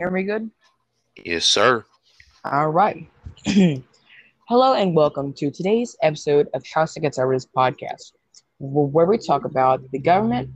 [0.00, 0.50] Hear me good?
[1.26, 1.84] Yes, sir.
[2.46, 3.06] All right.
[4.48, 8.12] Hello and welcome to today's episode of House of Conservatives podcast,
[8.60, 10.48] where we talk about the government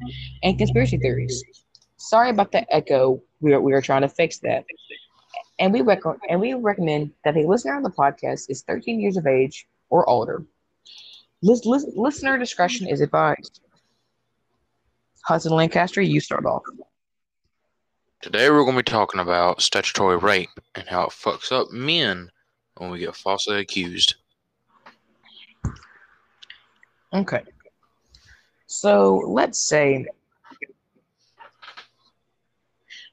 [0.42, 1.44] and conspiracy theories.
[1.98, 3.20] Sorry about the echo.
[3.42, 4.64] We are, we are trying to fix that.
[5.58, 6.00] And we, rec-
[6.30, 10.08] and we recommend that a listener on the podcast is 13 years of age or
[10.08, 10.42] older.
[11.42, 13.60] Lis- lis- listener discretion is advised.
[15.26, 16.62] Hudson Lancaster, you start off.
[18.24, 22.30] Today we're going to be talking about statutory rape and how it fucks up men
[22.78, 24.14] when we get falsely accused.
[27.12, 27.42] Okay.
[28.64, 30.06] So let's say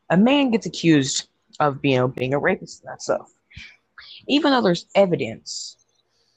[0.10, 1.28] a man gets accused
[1.60, 3.34] of you know being a rapist and that stuff.
[4.30, 5.76] Even though there's evidence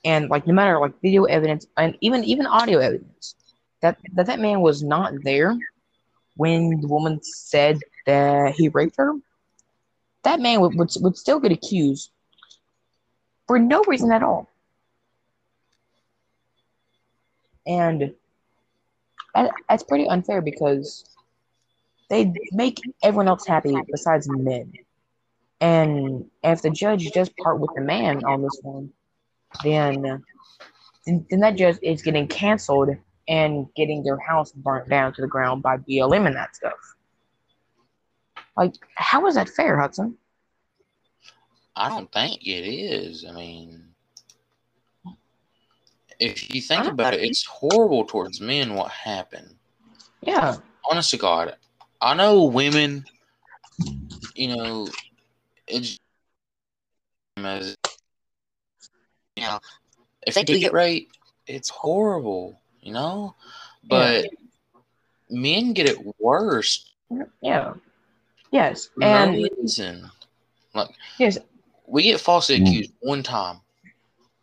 [0.05, 3.37] and like no matter like video evidence and even even audio evidence
[3.83, 5.57] that that, that man was not there
[6.35, 9.15] when the woman said that he raped her,
[10.23, 12.11] that man would, would, would still get accused
[13.47, 14.49] for no reason at all.
[17.67, 18.15] And
[19.35, 21.05] that, that's pretty unfair because
[22.11, 24.73] they make everyone else happy besides men.
[25.61, 28.91] And if the judge does part with the man on this one,
[29.63, 30.23] then
[31.07, 32.91] then that judge is getting canceled
[33.29, 36.94] and getting their house burnt down to the ground by BLM and that stuff.
[38.57, 40.17] Like, how is that fair, Hudson?
[41.77, 43.25] I don't think it is.
[43.29, 43.89] I mean,
[46.21, 49.57] if you think about it, it's horrible towards men what happened.
[50.23, 50.57] Yeah.
[50.89, 51.57] Honest to God,
[52.01, 53.05] I know women,
[54.35, 54.89] you know,
[55.67, 55.99] it's
[57.39, 57.77] as
[59.37, 59.59] you know,
[60.27, 63.35] if they do get raped, it's horrible, you know.
[63.83, 64.27] But
[65.29, 66.93] men get it worse.
[67.43, 67.75] Yeah.
[68.55, 68.89] Yes.
[68.97, 70.09] No And reason.
[70.75, 71.39] Like yes,
[71.89, 73.57] we get falsely accused one time,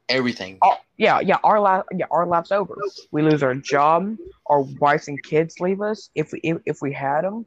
[0.09, 0.57] everything.
[0.61, 2.77] Oh, yeah, yeah, our life, yeah, our life's over.
[3.11, 4.17] We lose our job,
[4.47, 7.45] our wives and kids leave us if we if, if we had them.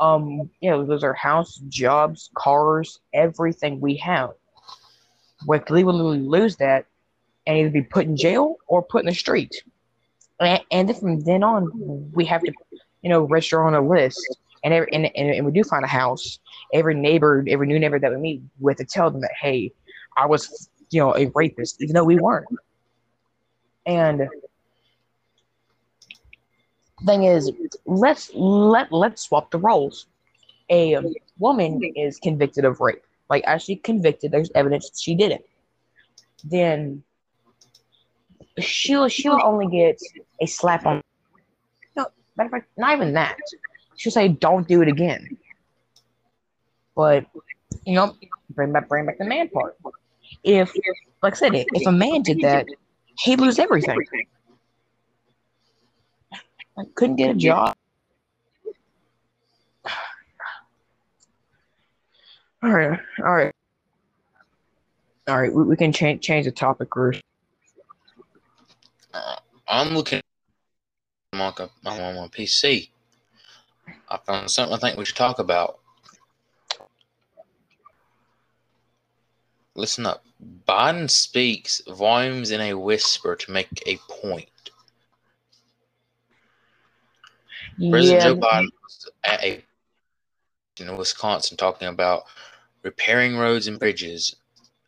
[0.00, 4.30] Um, you know, we lose our house, jobs, cars, everything we have.
[5.46, 6.86] We we literally lose that,
[7.46, 9.62] and either be put in jail or put in the street.
[10.40, 12.52] And, and then from then on, we have to,
[13.02, 14.38] you know, register on a list.
[14.64, 16.38] And, every, and, and, and we do find a house.
[16.72, 19.72] Every neighbor, every new neighbor that we meet, have to tell them that, hey,
[20.16, 22.46] I was you know, a rapist, even though we weren't.
[23.84, 24.28] And
[27.04, 27.50] thing is,
[27.84, 30.06] let's let let's swap the roles.
[30.70, 30.96] A
[31.38, 34.30] woman is convicted of rape, like actually convicted.
[34.30, 35.48] There's evidence she did it.
[36.44, 37.02] Then
[38.60, 39.98] she'll she'll only get
[40.40, 41.02] a slap on.
[41.96, 43.36] No, matter of fact, not even that.
[43.96, 45.36] She'll say, "Don't do it again."
[46.94, 47.26] But
[47.84, 48.16] you know,
[48.50, 49.76] bring back bring back the man part
[50.42, 50.72] if,
[51.22, 52.66] like I said, if a man did that,
[53.20, 53.98] he'd lose everything.
[56.76, 57.74] I couldn't get a job.
[62.62, 63.52] All right, all right,
[65.28, 65.52] all right.
[65.52, 67.20] We, we can change change the topic, Bruce.
[69.12, 69.36] Uh,
[69.68, 70.22] I'm looking
[71.34, 72.88] I'm my, on my PC.
[74.14, 75.80] I found something I think we should talk about.
[79.74, 80.24] Listen up.
[80.68, 84.48] Biden speaks volumes in a whisper to make a point.
[87.90, 89.64] President Joe Biden was at a
[90.78, 92.24] in Wisconsin talking about
[92.82, 94.36] repairing roads and bridges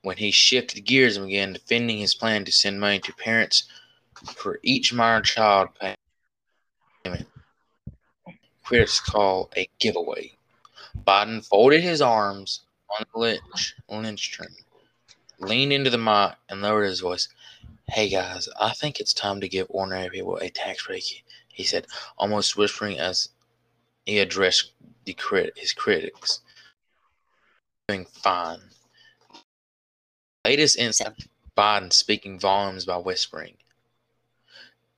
[0.03, 3.65] when he shifted gears and began defending his plan to send money to parents
[4.35, 5.69] for each minor child
[7.05, 7.29] payment.
[8.67, 10.33] Critics call a giveaway.
[11.07, 13.77] Biden folded his arms on the lynch,
[14.33, 14.57] trim
[15.39, 17.29] leaned into the mic and lowered his voice.
[17.89, 21.05] Hey guys, I think it's time to give ordinary people a tax break,
[21.47, 21.87] he said,
[22.19, 23.29] almost whispering as
[24.05, 24.73] he addressed
[25.17, 26.41] crit- his critics.
[27.87, 28.63] Doing fine.
[30.45, 33.59] Latest incident Biden speaking volumes by whispering.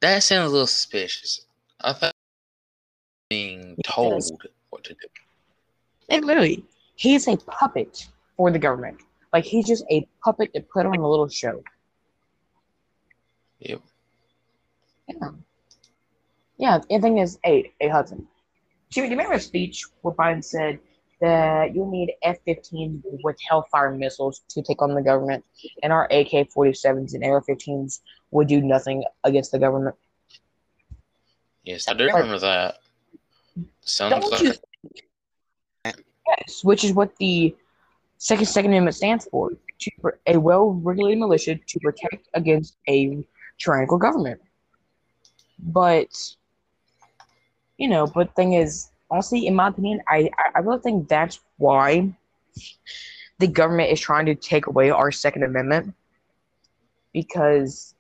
[0.01, 1.45] That sounds a little suspicious.
[1.83, 2.18] I thought being
[3.85, 4.25] told
[4.71, 5.09] what to do.
[6.09, 6.65] and literally,
[6.97, 8.99] he's a puppet for the government.
[9.33, 11.63] Like he's just a puppet to put on a little show.
[13.61, 13.83] Yep.
[15.09, 15.31] Yeah.
[16.57, 16.79] Yeah.
[16.89, 18.27] The thing is, hey, hey Hudson.
[18.91, 20.79] Do you, do you remember a speech where Biden said
[21.21, 25.45] that you need F-15 with Hellfire missiles to take on the government,
[25.83, 28.01] and our AK-47s and AR-15s
[28.31, 29.97] would do nothing against the government?
[31.65, 32.79] Yes, I do remember that.
[33.81, 34.53] Sounds Don't like you?
[35.85, 37.55] Yes, which is what the
[38.19, 39.91] Second Second Amendment stands for: to
[40.27, 43.25] a well-regulated militia to protect against a
[43.59, 44.41] tyrannical government.
[45.59, 46.11] But
[47.79, 52.13] you know, but thing is, honestly, in my opinion, I I really think that's why
[53.39, 55.95] the government is trying to take away our Second Amendment
[57.13, 57.95] because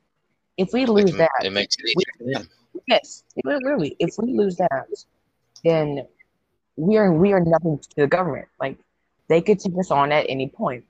[0.57, 2.49] if we lose it, that, it makes it easier for them.
[2.87, 4.87] yes, really, if we lose that,
[5.65, 6.07] then
[6.77, 8.49] we are we are nothing to the government.
[8.61, 8.79] Like
[9.29, 10.85] they could take us on at any point.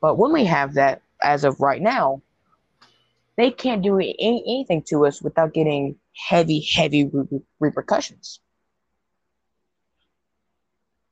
[0.00, 2.22] But when we have that, as of right now,
[3.36, 4.16] they can't do any,
[4.46, 8.40] anything to us without getting heavy, heavy re- repercussions.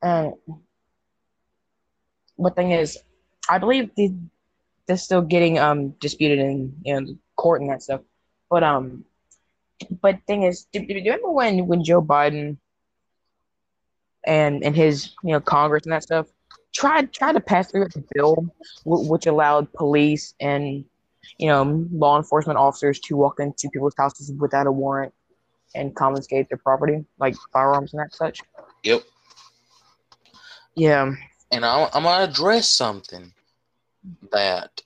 [0.03, 0.33] And
[2.35, 2.97] one thing is,
[3.49, 4.13] I believe the,
[4.87, 7.05] they're still getting um disputed in know
[7.35, 8.01] court and that stuff.
[8.49, 9.05] But um,
[10.01, 12.57] but thing is, do, do you remember when when Joe Biden
[14.25, 16.27] and and his you know Congress and that stuff
[16.73, 18.45] tried tried to pass through a bill
[18.85, 20.85] w- which allowed police and
[21.37, 25.13] you know law enforcement officers to walk into people's houses without a warrant
[25.75, 28.41] and confiscate their property like firearms and that such.
[28.83, 29.03] Yep.
[30.75, 31.13] Yeah.
[31.51, 33.33] And I, I'm going to address something
[34.31, 34.81] that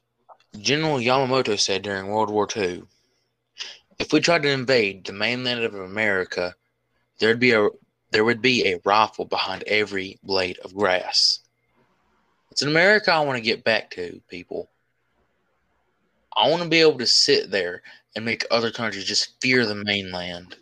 [0.59, 2.83] General Yamamoto said during World War II.
[3.99, 6.55] If we tried to invade the mainland of America,
[7.19, 7.69] there'd be a
[8.11, 11.39] there would be a rifle behind every blade of grass.
[12.51, 14.69] It's an America I want to get back to, people.
[16.37, 17.81] I want to be able to sit there
[18.15, 20.55] and make other countries just fear the mainland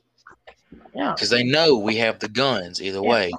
[0.95, 1.11] Yeah.
[1.13, 3.09] because they know we have the guns either Yeah.
[3.09, 3.31] way.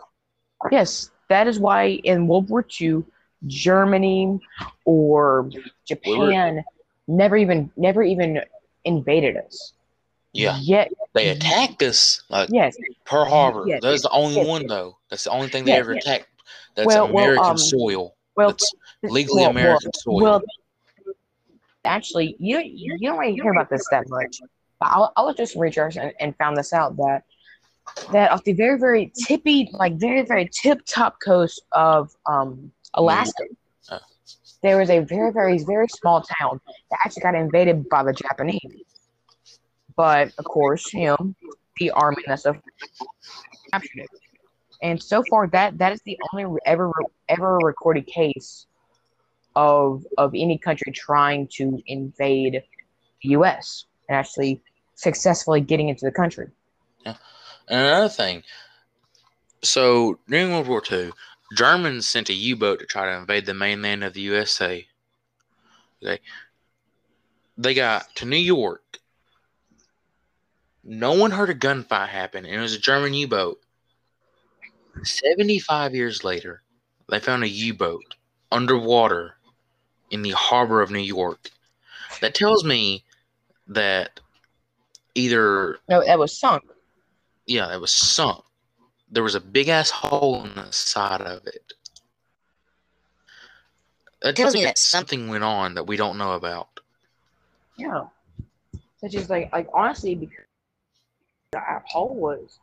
[0.70, 3.02] Yes, that is why in World War II,
[3.46, 4.38] Germany
[4.84, 5.50] or
[5.84, 6.62] Japan
[7.08, 8.40] never even never even
[8.84, 9.72] invaded us.
[10.34, 12.76] Yeah, Yet, they attacked us like yes,
[13.06, 13.64] Pearl Harbor.
[13.68, 14.98] Yes, That's the only yes, one though.
[15.08, 16.26] That's the only thing they Yes, ever attacked.
[16.74, 18.16] That's Well, well, American um, soil.
[18.36, 20.22] well, That's legally well, American well, soil.
[20.22, 20.42] Well,
[21.84, 24.40] actually, you you don't really hear about this that much.
[24.80, 27.22] But I, I was just researching and, and found this out that
[28.10, 33.44] that off the very very tippy, like very very tip top coast of um Alaska,
[33.90, 33.98] Oh.
[34.62, 36.60] there was a very very very small town
[36.90, 38.82] that actually got invaded by the Japanese.
[39.96, 41.34] But of course, you know,
[41.78, 42.56] the army and stuff
[43.72, 44.08] captured it.
[44.82, 46.92] And so far, that that is the only ever
[47.28, 48.66] ever recorded case
[49.56, 52.62] of of any country trying to invade
[53.22, 53.86] the U.S.
[54.08, 54.60] and actually
[54.94, 56.48] successfully getting into the country.
[57.06, 57.16] Yeah.
[57.68, 58.42] And another thing,
[59.62, 61.12] so during World War II,
[61.56, 64.86] Germans sent a U-boat to try to invade the mainland of the USA.
[66.02, 66.20] Okay,
[67.56, 68.98] they got to New York.
[70.84, 73.58] No one heard a gunfight happen, and it was a German U-boat.
[75.02, 76.62] Seventy-five years later,
[77.08, 78.14] they found a U-boat
[78.52, 79.36] underwater
[80.10, 81.50] in the harbor of New York.
[82.20, 83.02] That tells me
[83.66, 84.20] that
[85.14, 86.62] either No, that was sunk.
[87.46, 88.44] yeah, it was sunk.
[89.10, 91.72] There was a big ass hole in the side of it.
[94.22, 96.68] That tells me that something went on that we don't know about.
[97.76, 98.04] Yeah.
[99.00, 100.43] Such as like like honestly because
[101.54, 102.60] that hole was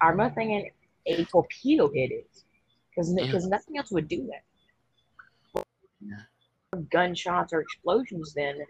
[0.00, 0.70] I remember thinking
[1.06, 2.30] a torpedo hit it.
[2.90, 3.26] Because Yeah.
[3.26, 5.66] because nothing else would do that.
[6.90, 8.64] Gunshots or explosions then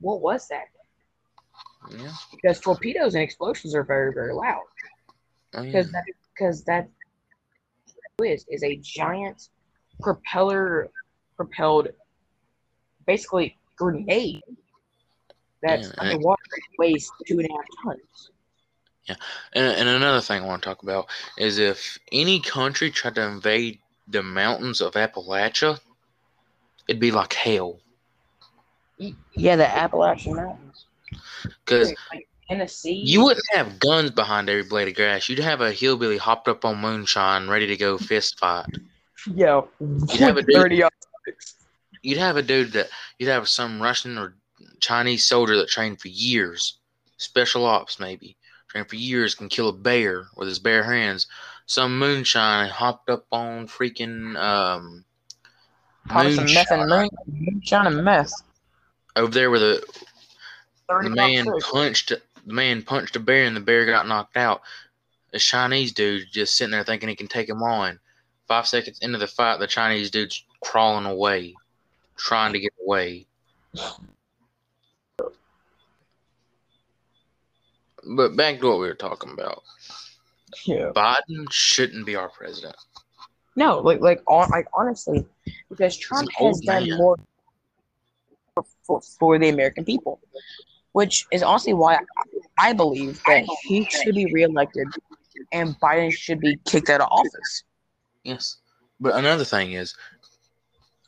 [0.00, 0.66] what was that?
[1.90, 2.12] Yeah.
[2.32, 4.62] Because torpedoes and explosions are very, very loud.
[5.54, 5.66] Oh, yeah.
[5.66, 6.88] Because that because that
[8.22, 9.48] is is a giant
[10.00, 10.90] propeller
[11.36, 11.88] propelled
[13.06, 14.42] basically grenade
[15.62, 16.42] that's Yeah, underwater
[16.78, 18.30] weighs two and a half tons.
[19.08, 19.16] Yeah,
[19.54, 23.22] and, and another thing I want to talk about is if any country tried to
[23.26, 23.78] invade
[24.08, 25.80] the mountains of Appalachia,
[26.88, 27.80] it'd be like hell.
[29.34, 30.86] Yeah, the Appalachian Mountains.
[31.64, 33.02] Because Like Tennessee.
[33.04, 35.28] you wouldn't have guns behind every blade of grass.
[35.28, 38.66] You'd have a hillbilly hopped up on moonshine, ready to go fist fight.
[39.34, 39.68] Yo,
[40.18, 40.82] have a dude- 30
[42.02, 42.88] You'd have a dude that
[43.18, 44.34] you'd have some Russian or
[44.82, 46.78] Chinese soldier that trained for years,
[47.16, 48.36] special ops maybe,
[48.68, 51.28] trained for years, can kill a bear with his bare hands.
[51.66, 55.04] Some moonshine hopped up on freaking um
[56.08, 58.32] Probably some meth and moonshine moon, moonshine and meth.
[59.14, 60.02] over there where the,
[60.88, 62.12] the man punched
[62.44, 64.62] the man punched a bear and the bear got knocked out.
[65.32, 68.00] The Chinese dude just sitting there thinking he can take him on.
[68.48, 71.54] Five seconds into the fight, the Chinese dude's crawling away,
[72.16, 73.26] trying to get away.
[78.04, 79.62] But back to what we were talking about.
[80.66, 80.90] Yeah.
[80.94, 82.76] Biden shouldn't be our president.
[83.56, 85.24] No, like like on like honestly,
[85.68, 86.98] because Trump has done man.
[86.98, 87.18] more
[88.54, 90.20] for, for, for the American people,
[90.92, 94.88] which is honestly why I, I believe that he should be reelected
[95.52, 97.64] and Biden should be kicked out of office.
[98.24, 98.58] Yes.
[99.00, 99.94] But another thing is,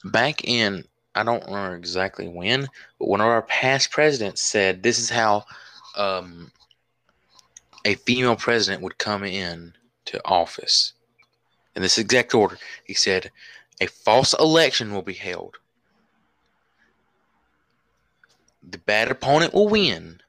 [0.05, 0.85] back in,
[1.15, 5.45] I don't remember exactly when, but one of our past presidents said this is how
[5.97, 6.51] um,
[7.85, 9.75] a female president would come in
[10.07, 10.95] to office.
[11.77, 13.31] In this exact order, he said,
[13.81, 15.57] a false election will be held.
[18.69, 20.21] The bad opponent will win.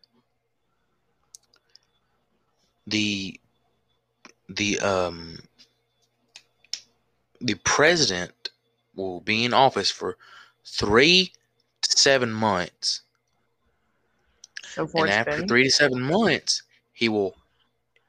[2.88, 3.40] The
[4.50, 5.40] the um
[7.40, 8.50] the president
[8.96, 10.18] will be in office for
[10.66, 11.32] three
[11.82, 13.02] to seven months.
[14.64, 17.36] So and after three to seven months, he will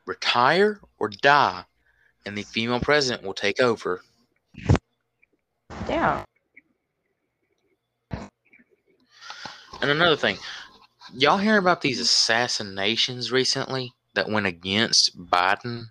[0.07, 1.65] retire or die,
[2.25, 4.03] and the female president will take over.
[5.89, 6.25] yeah,
[9.83, 10.39] And another thing,
[11.13, 15.87] y'all hear about these assassinations recently that went against Biden?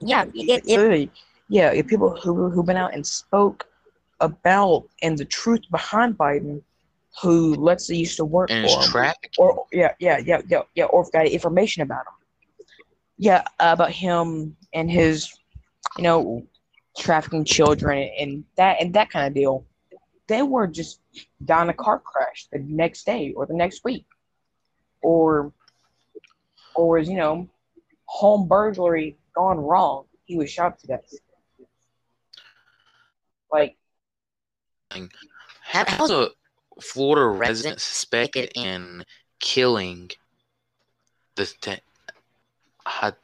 [0.00, 1.10] yeah, it, it,
[1.48, 1.80] yeah.
[1.82, 3.66] People who who been out and spoke
[4.20, 6.62] about and the truth behind Biden,
[7.20, 10.62] who let's say used to work And for it's him, or yeah, yeah, yeah, yeah,
[10.74, 12.21] yeah, or if got information about him.
[13.22, 15.32] Yeah, about him and his,
[15.96, 16.44] you know,
[16.98, 19.64] trafficking children and that and that kind of deal.
[20.26, 20.98] They were just
[21.44, 24.06] down a car crash the next day or the next week,
[25.02, 25.52] or,
[26.74, 27.48] or you know,
[28.06, 30.06] home burglary gone wrong.
[30.24, 31.04] He was shot to death.
[33.52, 33.76] Like,
[35.60, 36.30] How, how's a
[36.80, 39.04] Florida resident suspected in
[39.38, 40.10] killing
[41.36, 41.46] the
[42.86, 43.16] Ha-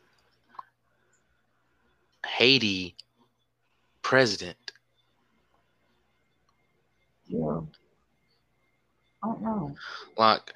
[2.26, 2.94] Haiti
[4.02, 4.72] president?
[7.28, 7.68] know,
[9.22, 9.76] I don't know.
[10.16, 10.52] Like,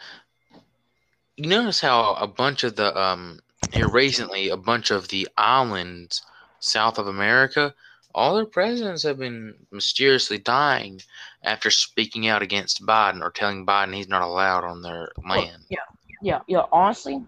[1.37, 3.41] you notice how a bunch of the um
[3.73, 6.23] here recently, a bunch of the islands
[6.61, 7.75] south of America,
[8.15, 11.01] all their presidents have been mysteriously dying
[11.43, 15.65] after speaking out against Biden or telling Biden he's not allowed on their land.
[15.71, 15.79] Yeah,
[16.23, 16.65] yeah, yeah.
[16.71, 17.23] Honestly,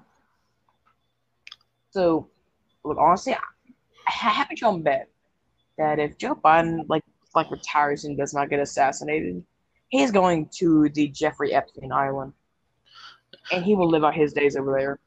[1.94, 2.28] so
[2.82, 5.08] look, honestly, I, happen to bet
[5.78, 7.04] that if Joe Biden like
[7.36, 9.44] like retires and does not get assassinated,
[9.88, 12.32] he's going to the Jeffrey Epstein Island,
[13.52, 14.98] and he will live out his days over there.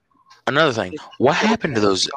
[0.47, 2.09] Another thing, what happened to those?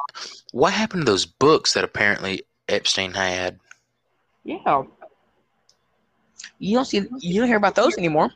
[0.53, 3.59] What happened to those books that apparently Epstein had?
[4.45, 4.85] Yeah.
[6.61, 8.31] You don't see, you don't hear about those anymore.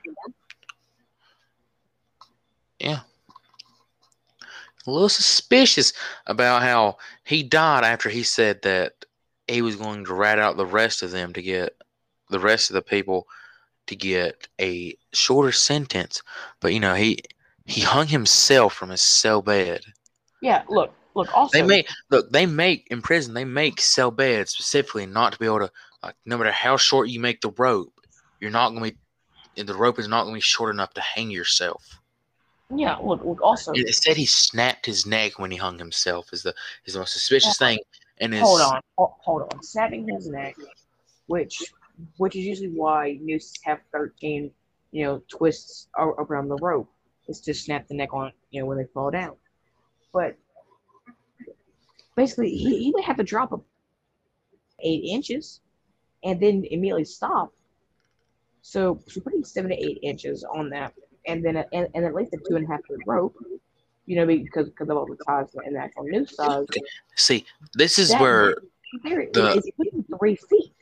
[4.87, 5.93] A little suspicious
[6.27, 9.05] about how he died after he said that
[9.49, 11.77] he was going to rat out the rest of them to get
[12.31, 13.27] the rest of the people
[13.87, 16.23] to get a shorter sentence.
[16.61, 17.19] But you know, he
[17.67, 19.81] he hung himself from his cell bed.
[20.41, 20.63] Yeah.
[20.69, 21.35] Look, look.
[21.35, 22.31] Also, They make look.
[22.31, 23.35] They make in prison.
[23.35, 25.73] They make cell beds specifically not to be able to.
[26.03, 27.99] Like, no matter how short you make the rope,
[28.41, 28.97] you're not going to
[29.57, 29.63] be.
[29.63, 32.01] The rope is not going to be short enough to hang yourself.
[32.75, 32.97] Yeah.
[32.97, 33.43] Look, look.
[33.43, 36.33] Also, it said he snapped his neck when he hung himself.
[36.33, 36.55] Is the
[36.85, 37.79] is the most suspicious thing.
[38.21, 39.63] And his, hold on, hold on.
[39.63, 40.57] Snapping his neck,
[41.27, 41.61] which
[42.19, 44.51] which is usually why nooses have thirteen,
[44.93, 46.89] you know, twists around the rope.
[47.27, 49.35] Is to snap the neck on, you know, when they fall down.
[50.13, 50.37] But
[52.17, 53.57] basically, he, he would have to drop a
[54.81, 55.61] eight inches,
[56.23, 57.51] and then immediately stop.
[58.61, 60.93] So, so putting seven to eight inches on that,
[61.27, 63.35] and then and, and at least a two and a half foot rope,
[64.07, 66.67] you know, because because of all the ties and the actual noose size.
[67.17, 68.57] See, this is That- where
[69.03, 69.61] There, The-
[70.19, 70.73] three feet.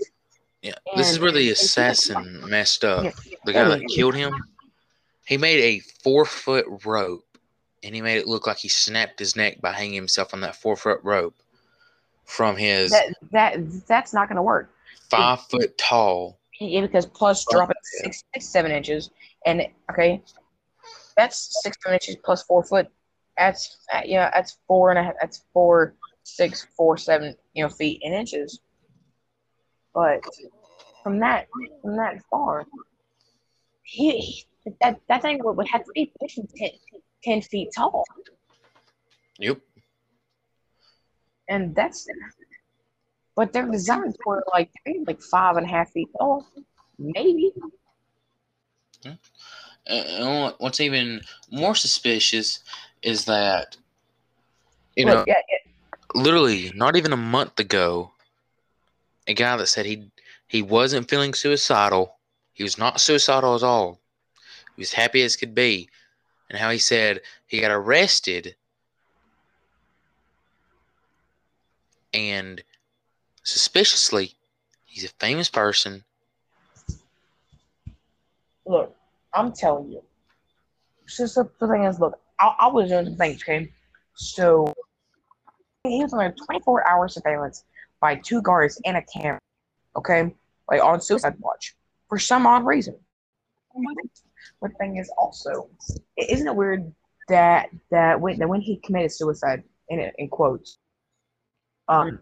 [0.60, 3.04] yeah, this is where the assassin messed up.
[3.04, 3.12] Yeah,
[3.46, 4.34] The guy that killed him,
[5.24, 7.24] he made a four foot rope,
[7.82, 10.56] and he made it look like he snapped his neck by hanging himself on that
[10.56, 11.34] four foot rope
[12.24, 14.70] from his that that that's not going to work.
[15.08, 16.38] five foot tall.
[16.70, 19.10] Yeah, because plus Oh, drop it six, six, seven inches,
[19.46, 20.22] and okay,
[21.16, 22.88] that's six, seven inches plus four foot.
[23.38, 25.14] That's uh, yeah, that's four and a half.
[25.20, 28.60] That's four, six, four, seven, you know, feet and inches.
[29.94, 30.20] But
[31.02, 31.48] from that,
[31.82, 32.66] from that far,
[33.82, 34.20] he,
[34.64, 36.70] he that that thing would, would have to be pushing 10,
[37.24, 38.04] 10 feet tall,
[39.38, 39.60] Yep.
[41.48, 42.06] and that's.
[43.34, 46.46] But they're designed for like maybe like five and a half feet tall,
[46.98, 47.52] maybe.
[49.04, 49.18] And-
[49.86, 52.60] And what's even more suspicious
[53.02, 53.76] is that,
[54.94, 55.58] you know, yeah, yeah,
[56.14, 58.12] literally not even a month ago,
[59.26, 60.10] a guy that said he
[60.46, 62.18] he wasn't feeling suicidal.
[62.52, 63.98] He was not suicidal at all.
[64.76, 65.88] He was happy as could be,
[66.48, 68.54] and how he said he got arrested
[72.14, 72.62] and
[73.42, 74.34] suspiciously,
[74.86, 76.04] he's a famous person.
[78.66, 78.94] Look,
[79.34, 80.02] I'm telling you.
[81.06, 83.72] So the thing is, look, I, I was doing some things, okay?
[84.14, 84.72] So
[85.84, 87.64] he was under 24 hour surveillance
[88.00, 89.40] by two guards and a camera,
[89.96, 90.34] okay?
[90.70, 91.74] Like on suicide watch
[92.08, 92.94] for some odd reason.
[94.60, 95.70] The thing is also,
[96.16, 96.92] isn't it weird
[97.28, 100.78] that that when that when he committed suicide in in quotes,
[101.88, 102.20] um,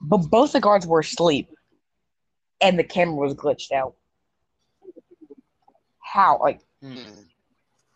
[0.00, 1.48] but both the guards were asleep,
[2.60, 3.94] and the camera was glitched out.
[6.00, 6.38] How?
[6.40, 7.02] Like, Hmm.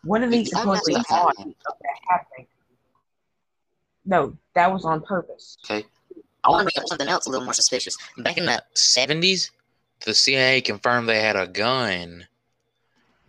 [0.03, 1.55] what are they supposedly obviously on happening.
[2.09, 2.47] happening?
[4.05, 5.57] No, that was on purpose.
[5.65, 5.85] Okay.
[6.43, 7.97] I want to bring up something else a little more suspicious.
[8.17, 9.51] Back in the 70s,
[10.05, 12.27] the CIA confirmed they had a gun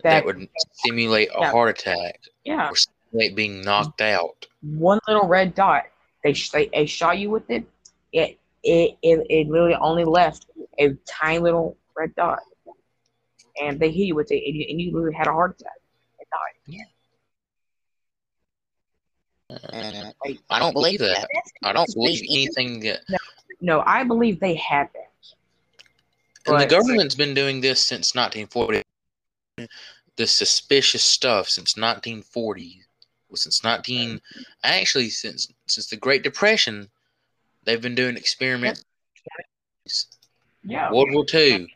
[0.01, 1.51] that, That would simulate a Yeah.
[1.51, 4.47] heart attack yeah, or simulate being knocked out.
[4.61, 5.85] one little red dot.
[6.23, 7.63] They they, they shot you with it.
[8.11, 10.47] It it it, it literally only left
[10.79, 12.39] a tiny little red dot,
[13.61, 15.73] and they hit you with it, and you, and you literally had a heart attack
[16.19, 16.85] and died.
[19.49, 21.27] Uh, Like, I don't believe that.
[21.63, 23.01] I don't believe anything that.
[23.61, 25.11] No, I believe they had that.
[26.45, 28.81] And the government's been doing this since 1940.
[30.15, 32.81] The suspicious stuff since 1940.
[33.29, 34.21] Well, Since 19,
[34.63, 36.89] actually since since the Great Depression,
[37.65, 38.85] they've been doing experiments.
[40.63, 41.67] Yeah, World War II.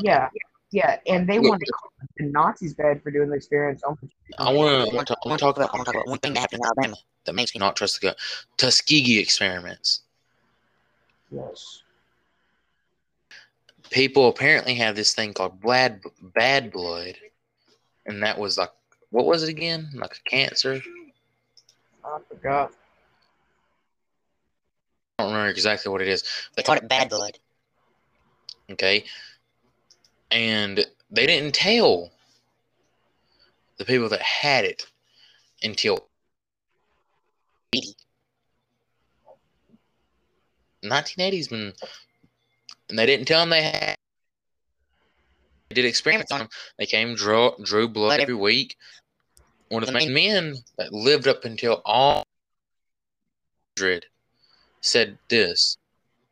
[0.00, 0.28] yeah,
[0.70, 3.82] yeah, and they Look, wanted to call the Nazis bad for doing the experiments.
[3.86, 5.16] Oh on- I want to.
[5.24, 5.72] I want to talk about.
[5.72, 7.76] I want to talk about one thing that happened in Alabama that makes me not
[7.76, 8.14] trust the gun.
[8.56, 10.02] Tuskegee experiments.
[11.30, 11.82] Yes.
[13.90, 16.00] People apparently have this thing called bad
[16.34, 17.14] bad blood,
[18.06, 18.70] and that was like
[19.10, 19.90] what was it again?
[19.94, 20.82] Like a cancer.
[22.04, 22.72] I forgot.
[25.18, 26.24] I don't remember exactly what it is.
[26.56, 27.38] They called it bad blood.
[28.70, 29.04] Okay,
[30.30, 32.10] and they didn't tell
[33.76, 34.86] the people that had it
[35.62, 36.08] until
[40.84, 41.72] 1980s when
[42.88, 43.96] and they didn't tell them they had
[45.68, 46.48] they did experiments on them
[46.78, 48.76] they came drew, drew blood every week.
[49.68, 52.24] One of the main men that lived up until all
[53.78, 54.06] 100
[54.84, 55.76] said this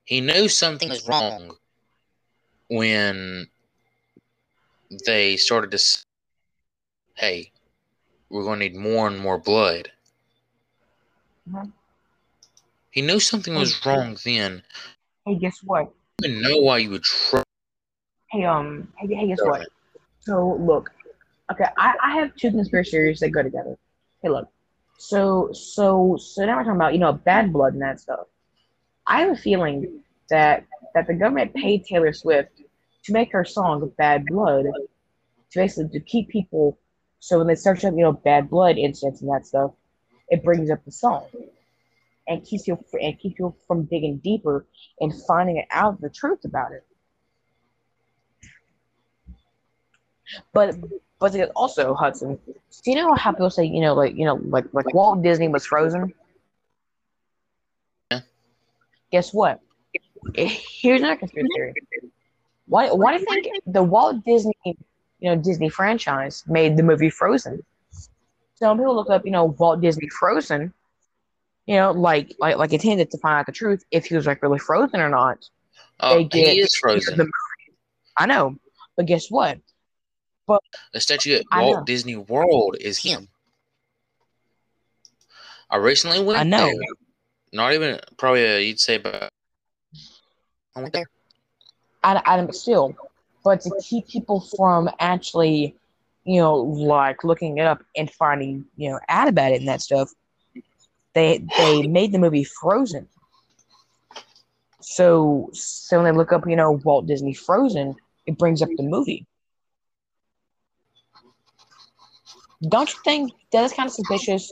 [0.04, 1.56] he knew something was wrong
[2.68, 3.46] when
[5.06, 6.02] they started to say,
[7.14, 7.50] hey
[8.28, 9.90] we're going to need more and more blood
[11.50, 11.72] Mhm.
[12.90, 14.62] he knew something was wrong then
[15.24, 15.92] Hey, guess what?
[16.24, 17.42] I don't know why you would try.
[18.30, 19.68] Hey, um, hey, hey, guess what?
[20.20, 20.90] So look,
[21.52, 23.78] okay, I, I have two conspiracy theories that go together.
[24.22, 24.48] Hey, look,
[24.98, 28.26] so so so now we're talking about you know bad blood and that stuff.
[29.06, 32.50] I have a feeling that that the government paid Taylor Swift
[33.04, 36.78] to make her song "Bad Blood" to basically to keep people.
[37.20, 39.72] So when they search up you know bad blood incidents and that stuff,
[40.28, 41.26] it brings up the song
[42.28, 44.66] and keeps you and keeps you from digging deeper
[45.00, 46.84] and finding out the truth about it.
[50.52, 50.76] But
[51.18, 52.38] but also Hudson.
[52.46, 55.48] Do you know how people say you know like you know like like Walt Disney
[55.48, 56.12] was frozen?
[59.12, 59.61] Guess what?
[60.37, 60.48] Eh,
[60.81, 61.75] here's another conspiracy theory.
[62.66, 64.75] Why why do you think the Walt Disney you
[65.22, 67.62] know Disney franchise made the movie Frozen?
[68.55, 70.72] So when people look up you know Walt Disney Frozen,
[71.66, 74.42] you know like like like intended to find out the truth if he was like
[74.42, 75.48] really frozen or not.
[76.01, 77.31] Oh, they get he is frozen.
[78.16, 78.57] I know,
[78.96, 79.59] but guess what?
[80.46, 80.62] But
[80.94, 81.85] The statue at I Walt know.
[81.85, 83.29] Disney World is him.
[85.70, 86.66] I recently went I know.
[86.66, 86.79] there.
[87.52, 89.28] Not even probably you'd say about.
[92.02, 92.96] I I but still,
[93.44, 95.76] but to keep people from actually,
[96.24, 99.82] you know, like looking it up and finding, you know, out about it and that
[99.82, 100.10] stuff,
[101.14, 103.06] they they made the movie Frozen.
[104.80, 108.82] So so when they look up, you know, Walt Disney Frozen, it brings up the
[108.82, 109.26] movie.
[112.66, 114.50] Don't you think that is kind of suspicious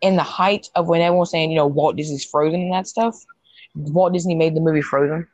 [0.00, 3.16] in the height of when everyone's saying, you know, Walt Disney's Frozen and that stuff?
[3.74, 5.26] Walt Disney made the movie Frozen.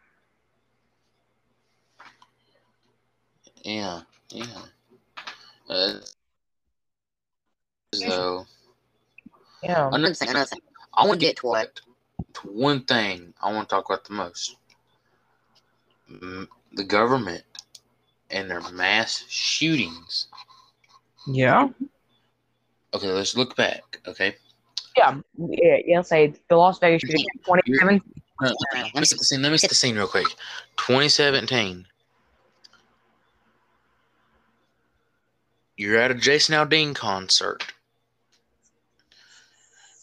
[3.63, 4.45] Yeah, yeah.
[5.69, 5.95] Uh,
[7.95, 8.47] so
[9.63, 9.89] Yeah.
[9.93, 10.61] Another thing, another thing.
[10.93, 11.81] I want to get to what
[12.35, 14.57] to one thing I want to talk about the most.
[16.77, 17.45] the government
[18.31, 20.27] and their mass shootings.
[21.27, 21.69] Yeah.
[22.93, 24.01] Okay, let's look back.
[24.07, 24.37] Okay,
[24.97, 25.21] Yeah.
[25.37, 25.77] Yeah.
[25.85, 26.03] Yeah.
[26.03, 28.03] Say the Las Vegas shooting, twenty seven.
[28.43, 29.43] Uh, let me set the scene.
[29.43, 30.27] Let me set the scene real quick.
[30.77, 31.87] 2017.
[35.77, 37.65] You're at a Jason Aldean concert.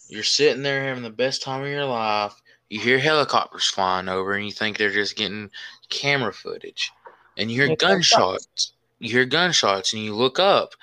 [0.10, 2.34] You're sitting there having the best time of your life.
[2.70, 5.50] You hear helicopters flying over, and you think they're just getting
[5.90, 6.92] camera footage.
[7.38, 8.74] And you hear gunshots.
[9.00, 10.74] You hear gunshots, and you look up,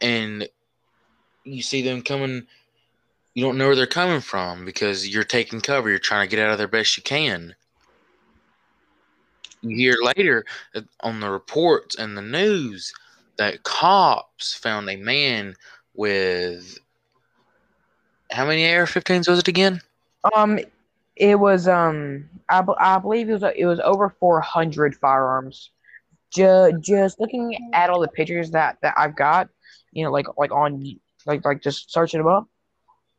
[0.00, 0.48] and
[1.44, 2.46] you see them coming.
[3.38, 5.88] You don't know where they're coming from because you're taking cover.
[5.88, 7.54] You're trying to get out of there best you can.
[9.62, 10.44] You hear later
[11.02, 12.92] on the reports and the news
[13.36, 15.54] that cops found a man
[15.94, 16.80] with
[18.32, 19.82] how many AR-15s was it again?
[20.34, 20.58] Um,
[21.14, 25.70] it was um, I, I believe it was it was over four hundred firearms.
[26.34, 29.48] Just just looking at all the pictures that that I've got,
[29.92, 30.82] you know, like like on
[31.24, 32.48] like like just searching them up.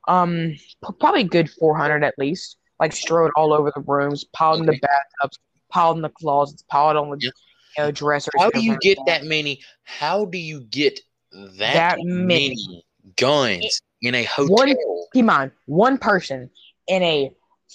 [0.10, 2.58] Um, p- probably a good four hundred at least.
[2.80, 5.38] Like strode all over the rooms, piled in the bathtubs,
[5.70, 7.30] piled in the closets, piled on the Yeah.
[7.78, 8.32] you know dressers.
[8.40, 9.62] How do you get that many?
[9.84, 11.00] How do you get
[11.32, 12.50] that, That many.
[12.68, 12.86] many.
[13.16, 14.56] guns in a hotel?
[14.56, 14.68] One-
[15.14, 16.50] Keep in mind, one person
[16.88, 17.32] in a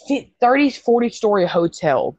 [0.09, 2.17] fi- 30, 40 story hotel.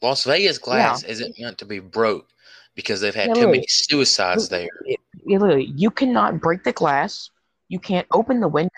[0.00, 2.28] Las Vegas glass isn't meant to be broke
[2.74, 3.50] because they've had Yeah, too look.
[3.50, 4.68] many suicides there.
[5.28, 7.30] It literally, you cannot break the glass.
[7.68, 8.72] You can't open the windows.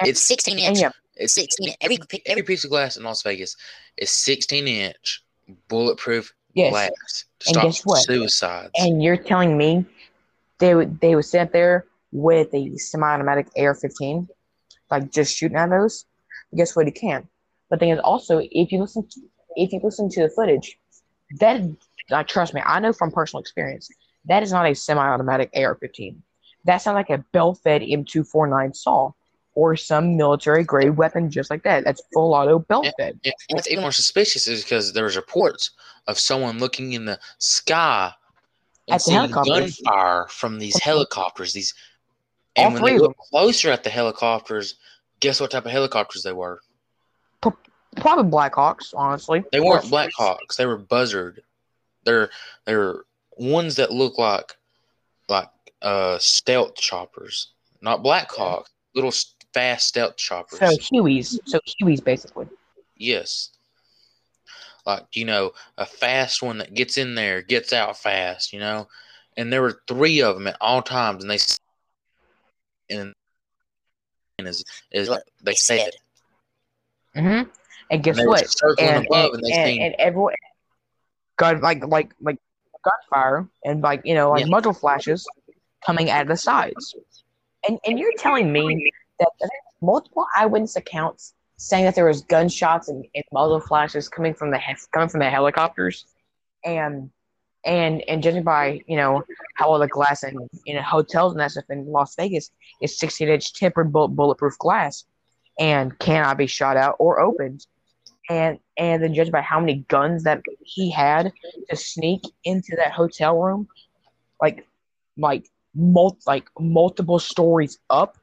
[0.00, 0.80] And- It's 16 inch.
[0.80, 1.74] yeah, It's 16.
[1.80, 3.56] Every every piece of glass in Las Vegas
[3.96, 5.22] is 16 inch
[5.68, 6.70] bulletproof yes.
[6.72, 6.90] glass
[7.40, 8.02] to And stop guess what?
[8.02, 8.70] suicides.
[8.76, 9.84] And you're telling me
[10.58, 14.28] they would they would sit there with a semi-automatic AR-15,
[14.90, 16.04] like just shooting at those?
[16.56, 16.86] Guess what?
[16.86, 17.28] You can.
[17.68, 19.20] But the thing is, also, if you listen to
[19.56, 20.76] if you listen to the footage,
[21.38, 21.60] that
[22.10, 23.88] like, trust me, I know from personal experience
[24.26, 26.16] that is not a semi-automatic AR-15.
[26.64, 29.12] That sounds like a belt-fed M249 saw
[29.54, 31.84] or some military-grade weapon just like that.
[31.84, 33.20] That's full auto belt-fed.
[33.24, 35.72] And what's even more suspicious is because there was reports
[36.08, 38.12] of someone looking in the sky
[38.88, 41.52] and At the seeing gunfire from these helicopters.
[41.52, 41.74] These,
[42.56, 44.74] All and when they of looked closer at the helicopters,
[45.20, 46.60] guess what type of helicopters they were?
[47.96, 49.44] Probably Blackhawks, honestly.
[49.52, 50.56] They weren't Blackhawks.
[50.56, 51.42] They were Buzzard.
[52.04, 52.28] They're
[52.66, 53.04] they're
[53.36, 54.56] ones that look like
[55.28, 55.48] like
[55.82, 58.66] uh stealth choppers, not Blackhawks.
[58.94, 59.12] Little
[59.52, 60.58] fast stealth choppers.
[60.58, 61.38] So Hueys.
[61.46, 62.46] So Hueys, basically.
[62.96, 63.50] Yes.
[64.86, 68.86] Like, you know, a fast one that gets in there, gets out fast, you know?
[69.36, 71.38] And there were three of them at all times, and they
[72.88, 73.12] and
[74.38, 75.90] and is is Look, they they said,
[77.14, 77.22] said.
[77.24, 77.50] Mm-hmm.
[77.90, 78.48] And guess and they were what?
[78.48, 80.34] circling And, above, and, and, they and, seen and everyone
[81.36, 82.38] gun like like like
[82.84, 84.50] gunfire and like you know like Yeah.
[84.50, 85.26] muzzle flashes
[85.84, 86.94] coming out of the sides.
[87.68, 89.28] And and you're telling me that
[89.82, 94.58] multiple eyewitness accounts saying that there was gunshots and, and muzzle flashes coming from the
[94.58, 96.06] he- coming from the helicopters,
[96.64, 97.10] and
[97.64, 99.22] and and judging by you know
[99.56, 102.50] how all the glass in in hotels and that stuff in Las Vegas
[102.82, 105.04] is 16 inch tempered bullet, bulletproof glass,
[105.58, 107.66] and cannot be shot out or opened,
[108.28, 111.32] and and then judged by how many guns that he had
[111.70, 113.68] to sneak into that hotel room,
[114.40, 114.66] like
[115.16, 118.16] like mul- like multiple stories up,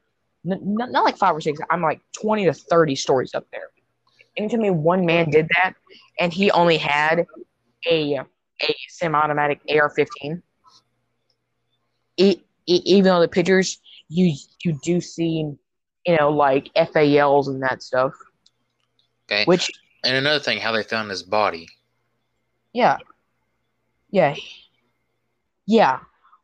[0.50, 1.60] N- not like five or six.
[1.70, 3.68] I'm like 20 to 30 stories up there.
[4.36, 5.74] And to me, one man did that,
[6.18, 7.26] and he only had
[7.90, 8.18] a
[8.62, 10.42] a semi-automatic AR-15.
[12.16, 14.34] E- e- even though the pictures you
[14.64, 15.44] you do see,
[16.06, 18.12] you know, like FALs and that stuff,
[19.26, 19.44] okay.
[19.44, 19.70] which
[20.04, 21.68] And another thing, how they found his body.
[22.72, 22.98] yeah,
[24.10, 24.34] yeah,
[25.66, 26.00] yeah.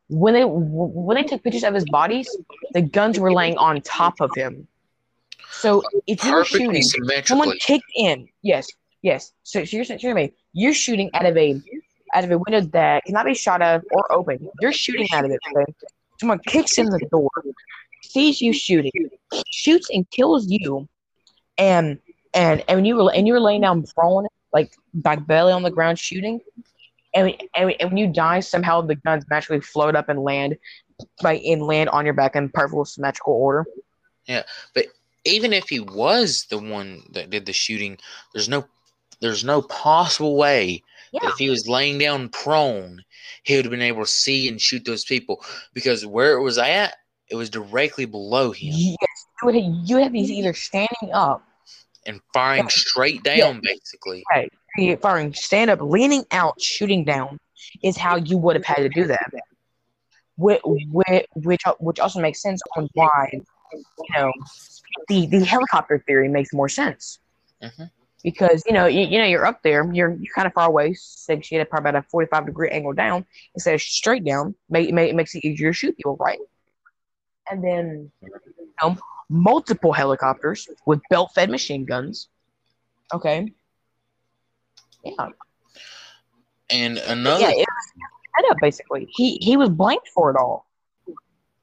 [0.09, 2.27] When they when they took pictures of his bodies,
[2.73, 4.67] the guns were laying on top of him.
[5.51, 6.81] So if you're shooting,
[7.25, 8.27] someone kicked in.
[8.41, 8.67] Yes,
[9.01, 9.33] yes.
[9.43, 11.61] So, so you're saying, you're, me, you're shooting out of a
[12.15, 14.49] out of a window that cannot be shot of or open.
[14.61, 15.39] You're shooting out of it.
[15.55, 15.73] Okay?
[16.19, 17.29] Someone kicks in the door,
[18.03, 18.91] sees you shooting,
[19.49, 20.87] shoots and kills you,
[21.57, 21.99] and
[22.33, 25.63] and and when you were and you were laying down prone, like back belly on
[25.63, 26.41] the ground shooting,
[27.13, 30.57] and, and, and when you die, somehow the guns magically float up and land,
[31.23, 33.65] like and land on your back in perfect symmetrical order.
[34.25, 34.85] Yeah, but
[35.25, 37.97] even if he was the one that did the shooting,
[38.33, 38.65] there's no
[39.21, 43.03] there's no possible way that if he was laying down prone,
[43.43, 46.57] he would have been able to see and shoot those people because where it was
[46.59, 46.93] at,
[47.29, 48.73] it was directly below him.
[48.73, 48.97] Yes,
[49.41, 51.43] you would you have these either standing up
[52.05, 52.69] and firing Yeah.
[52.69, 54.23] straight down, basically.
[54.77, 57.39] You're firing stand up, leaning out, shooting down
[57.83, 59.31] is how you would have had to do that.
[60.37, 63.29] Which, which, which, which also makes sense on why,
[63.73, 63.83] you
[64.15, 64.31] know,
[65.09, 67.19] the, the helicopter theory makes more sense.
[67.61, 67.89] Mhm.
[68.23, 70.93] Because, you know, you, you know, you're up there, you're, you're kind of far away,
[70.93, 74.93] six, you had probably about a 45 degree angle down instead of straight down, make,
[74.93, 76.39] make, it makes it easier to shoot people, right?
[77.49, 78.29] And then, you
[78.81, 78.97] know,
[79.29, 82.29] multiple helicopters with belt fed machine guns.
[83.13, 83.53] Okay.
[85.03, 85.29] Yeah.
[86.69, 87.93] And another Yeah, it was
[88.35, 89.07] head up basically.
[89.11, 90.67] He he was blamed for it all.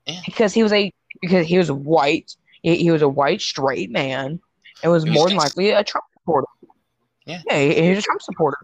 [0.07, 0.20] Yeah.
[0.24, 2.35] Because he was a because he was white.
[2.62, 4.40] He, he was a white straight man
[4.83, 6.46] It was was more than likely a Trump supporter.
[7.26, 7.42] Yeah.
[7.50, 8.59] Yeah, he, he was a Trump supporter.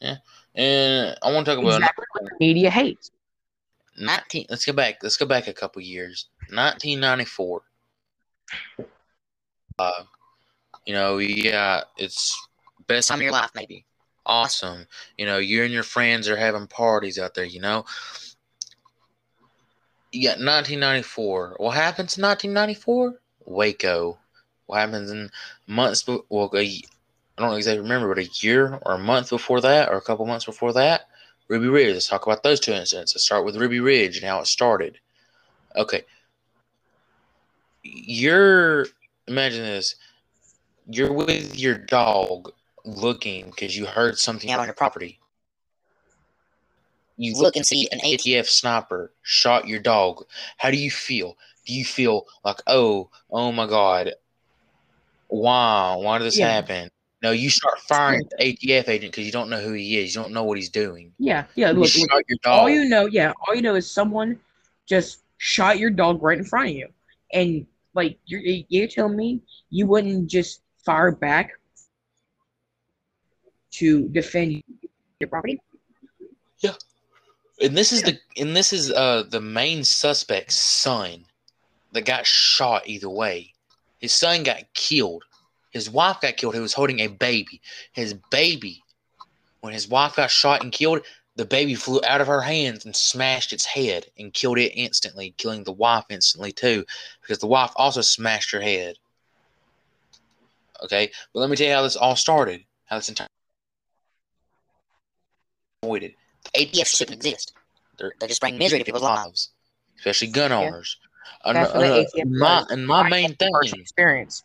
[0.00, 0.16] Yeah,
[0.54, 3.10] and I want to talk about Exactly what the media hates.
[3.98, 7.62] 19 let's go back let's go back a couple years 1994
[9.78, 10.02] uh
[10.86, 12.48] you know yeah it's
[12.86, 13.84] best time of your life maybe
[14.26, 14.86] awesome
[15.16, 17.84] you know you and your friends are having parties out there you know
[20.12, 24.18] you got 1994 what happens in 1994 waco
[24.66, 25.30] what happens in
[25.66, 26.80] months be- well i
[27.38, 30.44] don't exactly remember but a year or a month before that or a couple months
[30.44, 31.02] before that
[31.48, 31.94] Ruby Ridge.
[31.94, 33.14] Let's talk about those two incidents.
[33.14, 34.98] Let's start with Ruby Ridge and how it started.
[35.76, 36.04] Okay.
[37.82, 38.86] You're,
[39.26, 39.96] imagine this.
[40.86, 42.52] You're with your dog
[42.84, 45.20] looking because you heard something out on your property.
[47.16, 50.24] You look and see an ATF sniper shot your dog.
[50.56, 51.36] How do you feel?
[51.66, 54.14] Do you feel like, oh, oh my God,
[55.28, 55.96] why?
[55.96, 56.52] Why did this Yeah.
[56.52, 56.90] happen?
[57.22, 60.14] No, you start firing at the ATF agent because you don't know who he is.
[60.14, 61.12] You don't know what he's doing.
[61.18, 61.70] Yeah, yeah.
[61.70, 62.60] You Look, shot look, your dog.
[62.60, 64.40] all you know, yeah, all you know is someone
[64.86, 66.88] just shot your dog right in front of you,
[67.34, 71.52] and like you're you're telling me you wouldn't just fire back
[73.72, 74.62] to defend
[75.20, 75.60] your property?
[76.58, 76.74] Yeah.
[77.60, 81.24] And this is the and this is uh the main suspect's son
[81.92, 83.52] that got shot either way.
[83.98, 85.24] His son got killed.
[85.70, 86.54] His wife got killed.
[86.54, 87.60] He was holding a baby.
[87.92, 88.82] His baby,
[89.60, 91.02] when his wife got shot and killed,
[91.40, 95.32] the baby flew out of her hands and smashed its head and killed it instantly,
[95.38, 96.84] killing the wife instantly too,
[97.22, 98.96] because the wife also smashed her head.
[100.84, 102.62] Okay, but let me tell you how this all started.
[102.84, 103.26] How this entire
[105.82, 106.12] avoided.
[106.52, 107.54] The ATF shouldn't exist.
[107.96, 109.48] They're, they're just bringing misery to people's lives,
[109.96, 110.98] especially gun owners.
[111.42, 114.44] That's what uh, my and my main thing, experience.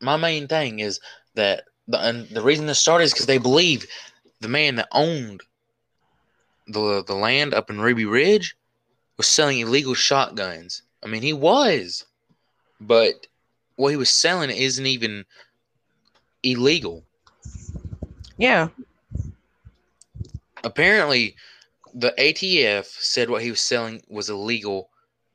[0.00, 1.00] my main thing is
[1.34, 3.84] that the and the reason this started is because they believe
[4.40, 5.42] the man that owned
[6.66, 8.56] the the land up in Ruby Ridge
[9.16, 10.82] was selling illegal shotguns.
[11.04, 12.04] I mean, he was,
[12.80, 13.26] but
[13.76, 15.24] what he was selling isn't even
[16.42, 17.04] illegal.
[18.38, 18.68] Yeah,
[20.64, 21.36] apparently
[21.94, 24.88] the ATF said what he was selling was illegal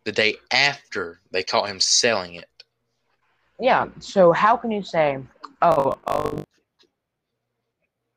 [0.06, 2.50] the day after they caught him selling it.
[3.60, 3.88] yeah.
[4.00, 5.20] So how can you say,
[5.62, 6.44] oh, oh,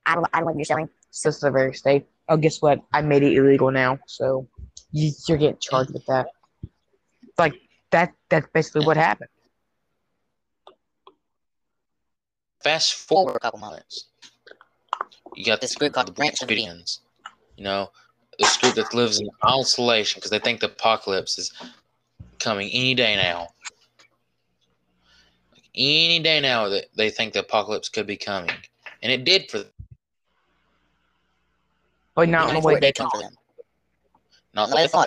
[0.06, 0.88] I don't, I don't know what you're selling.
[1.08, 2.06] this is a very state.
[2.30, 2.80] Oh, guess what?
[2.92, 4.46] I made it illegal now, so
[4.92, 6.28] you, you're getting charged with that.
[7.36, 7.54] Like
[7.90, 8.14] that.
[8.28, 9.30] That's basically what happened.
[12.62, 14.06] Fast forward a couple months.
[15.34, 17.00] You got this group called the Branch Davidians.
[17.56, 17.90] You know,
[18.38, 21.52] this group that lives in isolation because they think the apocalypse is
[22.38, 23.48] coming any day now.
[25.74, 28.54] Any day now that they think the apocalypse could be coming.
[29.02, 29.72] And it did for them.
[32.20, 33.34] But not in the way they come for them.
[34.54, 35.04] Not the way they.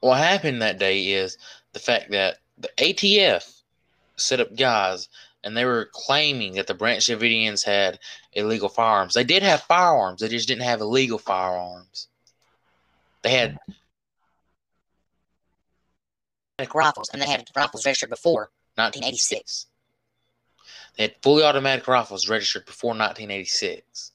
[0.00, 1.38] What happened that day is
[1.72, 3.62] the fact that the ATF
[4.16, 5.08] set up guys
[5.44, 7.98] and they were claiming that the Branch Davidians had
[8.32, 9.14] illegal firearms.
[9.14, 12.08] They did have firearms, they just didn't have illegal firearms.
[13.22, 13.58] They had
[16.74, 19.66] rifles, and they had rifles registered before 1986.
[20.96, 24.11] They had fully automatic rifles registered before 1986.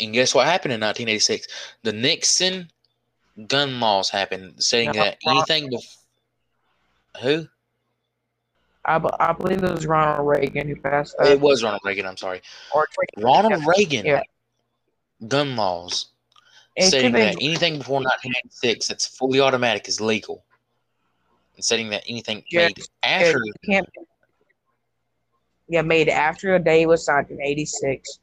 [0.00, 1.46] And guess what happened in 1986?
[1.82, 2.70] The Nixon
[3.46, 5.96] gun laws happened, saying that anything bef-
[7.22, 7.46] who
[8.84, 11.28] I, I believe it was Ronald Reagan who passed that.
[11.28, 12.06] it was Ronald Reagan.
[12.06, 12.40] I'm sorry,
[12.74, 12.86] or
[13.18, 14.22] Ronald Reagan Yeah.
[15.28, 16.06] gun laws
[16.76, 20.42] It could that be- anything before 1986 that's fully automatic is legal,
[21.56, 23.88] and stating that anything Yeah, made after can't.
[25.68, 28.18] Yeah, made after a day was signed in '86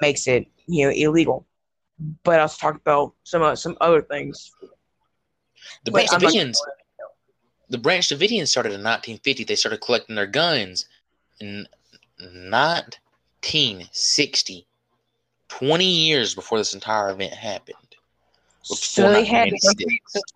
[0.00, 1.46] makes it you know illegal.
[2.22, 4.52] But I was talk about some uh, some other things.
[5.84, 6.56] the Branch Davidians,
[7.68, 9.44] the Branch Davidians started in 1950.
[9.44, 10.86] They started collecting their guns
[11.40, 11.66] in
[12.18, 14.66] 1960,
[15.48, 17.76] 20 years before this entire event happened.
[18.62, 19.72] So they had, so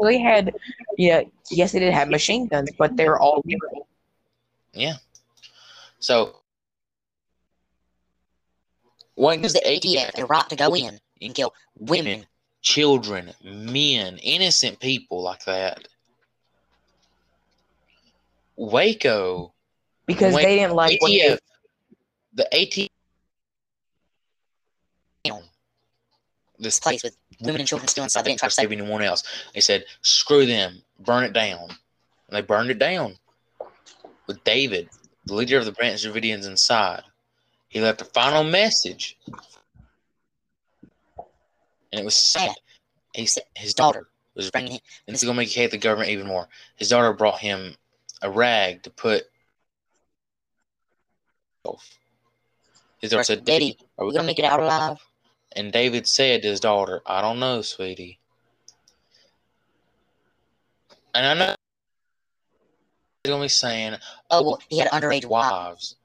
[0.03, 0.53] they had,
[0.97, 3.87] yeah, yes, they did have machine guns, but they were all legal.
[4.73, 4.95] Yeah.
[5.99, 6.37] So
[9.15, 12.27] what gives the the ATF the right to go in and kill women.
[12.63, 15.87] children, men, innocent people like that?
[18.57, 19.53] Waco,
[20.07, 21.39] because they didn't like what they, ATF,
[22.35, 22.89] the ATF,
[26.59, 28.25] this This place with women and children still inside.
[28.25, 29.23] They didn't try try to to save save anyone else.
[29.55, 31.69] They said, screw them, burn it down.
[32.29, 33.17] And they burned it down
[34.27, 34.89] with David,
[35.27, 37.03] the leader of the Branch Davidians, inside.
[37.75, 39.19] He left a final message.
[41.93, 42.55] And it was sad.
[43.13, 44.07] He said his daughter
[44.37, 44.81] was bringing him.
[45.07, 46.49] and this is gonna make you hate the government even more.
[46.77, 47.75] His daughter brought him
[48.23, 49.25] a rag to put
[51.65, 51.99] Off.
[53.01, 54.99] his daughter said, Daddy, are We're gonna make it out alive.
[55.57, 58.21] and David said to his daughter, I don't know, sweetie.
[61.13, 61.55] And I know
[63.25, 63.97] he's gonna be saying,
[64.31, 65.97] Oh well, he had underage wives.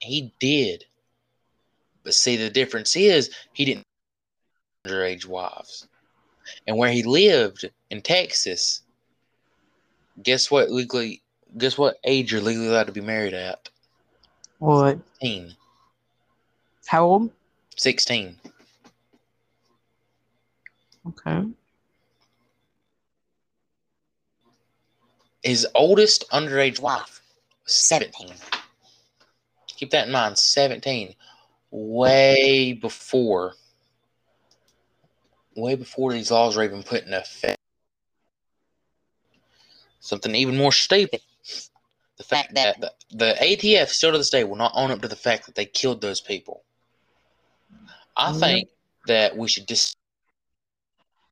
[0.00, 0.84] He did.
[2.02, 3.84] But see, the difference is he didn't
[4.84, 5.86] have underage wives.
[6.66, 8.82] And where he lived in Texas,
[10.22, 11.22] guess what legally
[11.58, 13.68] guess what age you're legally allowed to be married at?
[14.58, 14.98] what?
[15.20, 15.54] 16.
[16.86, 17.30] How old?
[17.76, 18.36] 16.
[21.08, 21.44] Okay.
[25.42, 27.22] His oldest underage wife
[27.64, 28.28] was 17.
[29.80, 31.14] Keep that in mind, 17.
[31.70, 33.54] Way before
[35.56, 37.56] way before these laws were even put in effect.
[40.00, 41.22] Something even more stupid.
[42.18, 45.08] The fact that the, the ATF still to this day will not own up to
[45.08, 46.62] the fact that they killed those people.
[48.16, 48.40] I Mhm.
[48.40, 48.68] think
[49.06, 49.96] that we should just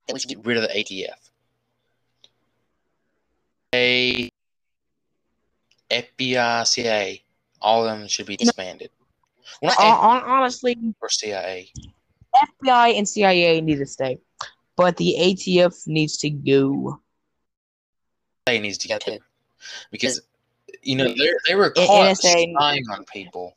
[0.06, 1.30] That we should get get rid of the ATF.
[3.74, 4.30] A
[5.90, 7.22] FBI, CIA,
[7.60, 8.90] all of them should be disbanded.
[9.62, 11.70] Well, hon- honestly, or CIA.
[12.62, 14.18] FBI and CIA need to stay,
[14.76, 17.00] but the ATF needs to go.
[18.46, 19.18] They needs to get to.
[19.90, 20.20] because
[20.82, 23.56] you know they they were caught NSA spying on people.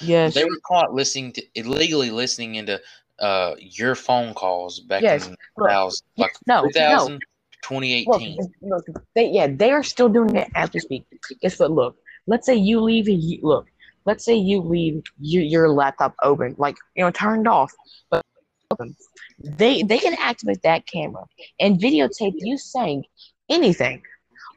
[0.00, 0.34] Yes.
[0.34, 2.80] They were caught listening to illegally listening into
[3.20, 6.68] uh your phone calls back Yes, in look, 2000, like no, no.
[6.68, 7.22] 2000 Look,
[7.62, 8.38] 2018.
[8.62, 11.06] look, they yeah, they are still doing it as we speak.
[11.40, 11.70] Guess what?
[11.70, 13.08] Look, let's say you leave.
[13.08, 13.66] you- Look,
[14.04, 17.72] let's say you leave your, your laptop open, like you know, turned off,
[18.10, 18.22] but
[18.70, 18.96] open.
[19.38, 21.24] They they can activate that camera
[21.60, 23.04] and videotape you saying
[23.48, 24.02] anything.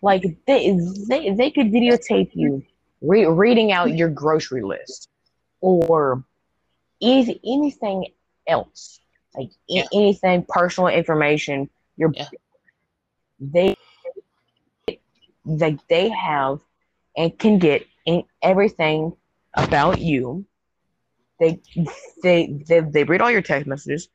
[0.01, 0.77] Like they
[1.09, 2.63] they they could videotape you
[3.01, 5.09] re- reading out your grocery list
[5.61, 6.23] or
[7.01, 8.05] is anything
[8.47, 8.99] else,
[9.35, 9.83] like a- Yeah.
[9.93, 11.69] anything personal information.
[11.97, 12.27] Your Yeah.
[13.39, 13.75] they
[15.45, 16.59] that they have
[17.17, 19.13] and can get in everything
[19.55, 20.45] about you.
[21.39, 21.59] They
[22.23, 24.07] they they, they read all your text messages.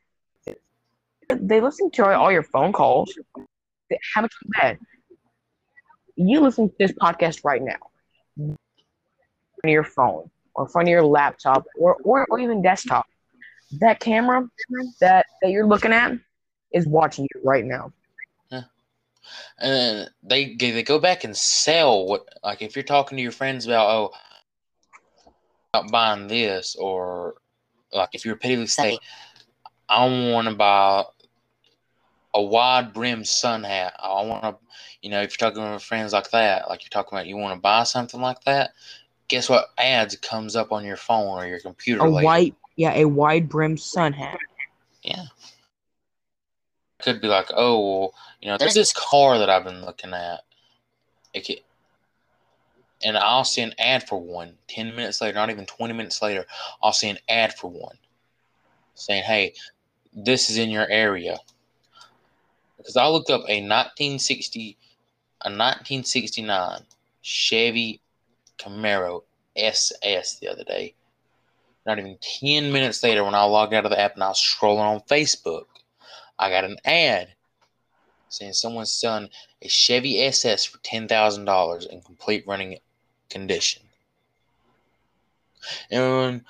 [1.29, 3.13] They listen to all your phone calls.
[4.15, 4.77] How much that?
[6.15, 7.77] You listen to this podcast right now
[9.63, 13.05] on your phone or from your laptop or, or, or even desktop.
[13.79, 14.47] That camera
[15.01, 16.13] that, that you're looking at
[16.71, 17.91] is watching you right now.
[19.59, 23.65] And they they go back and sell what like if you're talking to your friends
[23.65, 24.11] about oh
[25.73, 27.35] about buying this or
[27.93, 28.97] like if you're repeatedly say
[29.89, 31.03] I want to buy
[32.33, 34.55] a wide brim sun hat I want to
[35.01, 37.55] you know if you're talking with friends like that like you're talking about you want
[37.55, 38.71] to buy something like that
[39.27, 42.25] guess what ads comes up on your phone or your computer A later?
[42.25, 44.37] white, yeah, a wide brim sun hat.
[45.03, 45.25] yeah
[47.03, 50.41] could be like oh well you know there's this car that I've been looking at
[51.41, 51.59] could,
[53.03, 54.53] and I'll see an ad for one.
[54.67, 56.45] 10 minutes later, not even 20 minutes later,
[56.81, 57.97] I'll see an ad for one
[58.95, 59.53] saying, hey,
[60.13, 61.37] this is in your area.
[62.77, 64.77] Because I looked up a 1960,
[65.41, 66.81] a 1969
[67.21, 68.01] Chevy
[68.59, 69.23] Camaro
[69.55, 70.93] SS the other day.
[71.85, 74.39] Not even 10 minutes later, when I logged out of the app and I was
[74.39, 75.65] scrolling on Facebook,
[76.43, 77.29] I got an ad
[78.27, 79.29] saying someone's selling
[79.61, 82.77] a Chevy SS for $10,000 in complete running
[83.29, 83.81] condition.
[85.89, 86.41] And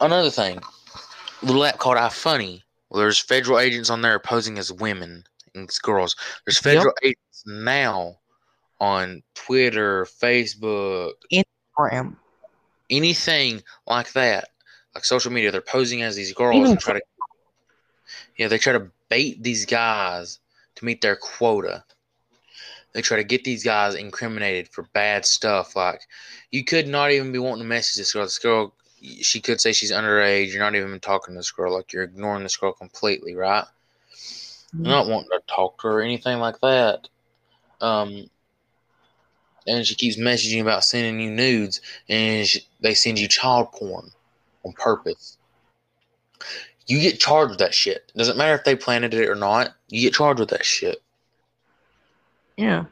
[0.00, 2.62] another thing, a little app called iFunny.
[2.90, 5.22] Well, there's federal agents on there posing as women
[5.54, 6.16] and girls.
[6.44, 8.18] There's federal agents now
[8.80, 12.16] on Twitter, Facebook, Instagram,
[12.90, 14.48] anything like that,
[14.96, 15.52] like social media.
[15.52, 17.02] They're posing as these girls Even and try to,
[18.36, 20.38] yeah, they try to bait these guys
[20.74, 21.84] to meet their quota.
[22.94, 25.76] They try to get these guys incriminated for bad stuff.
[25.76, 26.00] Like,
[26.50, 28.24] you could not even be wanting to message this girl.
[28.24, 28.72] This girl,
[29.20, 30.50] she could say she's underage.
[30.50, 31.74] You're not even talking to this girl.
[31.74, 33.66] Like, you're ignoring this girl completely, right?
[34.72, 37.08] You're not wanting to talk to her or anything like that.
[37.82, 38.30] Um,
[39.66, 44.10] and she keeps messaging about sending you nudes, and she, they send you child porn
[44.64, 45.36] on purpose.
[46.86, 48.12] You get charged with that shit.
[48.16, 49.74] Doesn't matter if they planted it or not.
[49.88, 51.02] You get charged with that shit.
[52.56, 52.84] Yeah.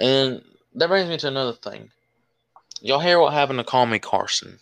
[0.00, 0.42] And
[0.74, 1.90] that brings me to another thing.
[2.80, 4.58] Y'all hear what happened to Call Me Carson?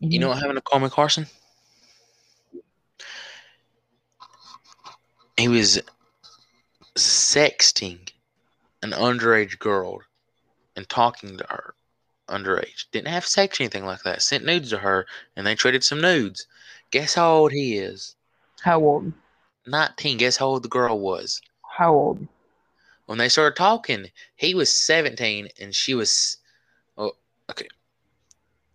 [0.00, 0.20] You mm-hmm.
[0.20, 1.26] know what happened to Call Me Carson?
[5.36, 5.80] He was
[6.96, 8.10] sexting
[8.82, 10.00] an underage girl
[10.76, 11.74] and talking to her
[12.28, 12.86] underage.
[12.92, 14.22] Didn't have sex or anything like that.
[14.22, 15.06] Sent nudes to her
[15.36, 16.46] and they traded some nudes.
[16.90, 18.16] Guess how old he is?
[18.62, 19.12] How old?
[19.66, 20.18] 19.
[20.18, 21.40] Guess how old the girl was?
[21.62, 22.26] How old?
[23.06, 24.06] When they started talking,
[24.36, 26.38] he was 17 and she was.
[26.96, 27.12] Oh,
[27.50, 27.68] okay.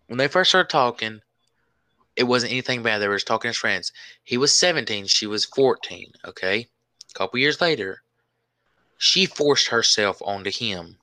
[0.07, 1.21] When they first started talking,
[2.15, 2.99] it wasn't anything bad.
[2.99, 3.91] They were just talking as friends.
[4.23, 6.67] He was 17, she was 14, okay?
[7.09, 8.01] A couple years later,
[8.97, 10.97] she forced herself onto him,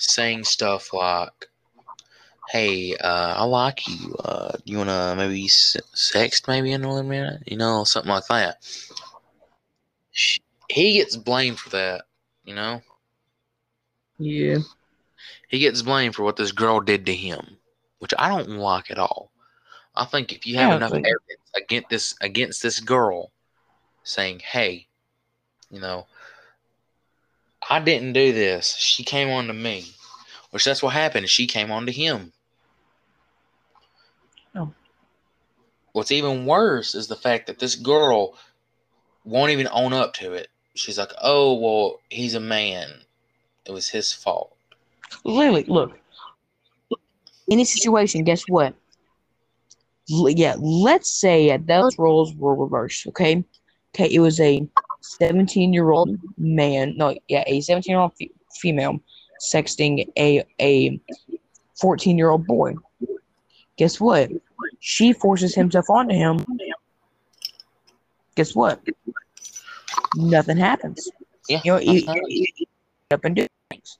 [0.00, 1.48] saying stuff like,
[2.48, 4.14] Hey, uh, I like you.
[4.16, 7.42] Uh, you want to maybe s- sext maybe in a little minute?
[7.46, 8.58] You know, something like that.
[10.12, 12.04] She, he gets blamed for that,
[12.44, 12.82] you know?
[14.18, 14.58] Yeah.
[15.48, 17.58] He gets blamed for what this girl did to him,
[17.98, 19.32] which I don't like at all.
[19.94, 23.32] I think if you have Yeah, enough evidence against this against this girl,
[24.02, 24.88] saying, "Hey,
[25.70, 26.06] you know,
[27.70, 28.74] I didn't do this.
[28.76, 29.86] She came on to me,"
[30.50, 31.28] which that's what happened.
[31.28, 32.32] She came on to him.
[34.56, 34.74] Oh.
[35.92, 38.34] What's even worse is the fact that this girl
[39.24, 40.48] won't even own up to it.
[40.74, 43.04] She's like, "Oh, well, he's a man.
[43.64, 44.56] It was his fault."
[45.24, 45.96] Literally, look.
[47.50, 48.74] Any situation, guess what?
[50.10, 53.44] L- yeah, let's say that those roles were reversed, okay?
[53.94, 54.66] Okay, it was a
[55.00, 58.30] 17 year old man, no, yeah, a 17 year old fe-
[58.60, 58.98] female
[59.40, 61.00] sexting a a
[61.80, 62.74] 14 year old boy.
[63.76, 64.30] Guess what?
[64.80, 66.44] She forces himself onto him.
[68.34, 68.80] Guess what?
[70.16, 71.10] Nothing happens.
[71.48, 72.66] Yeah, You know, you, that's you, you
[73.10, 73.98] up and do things.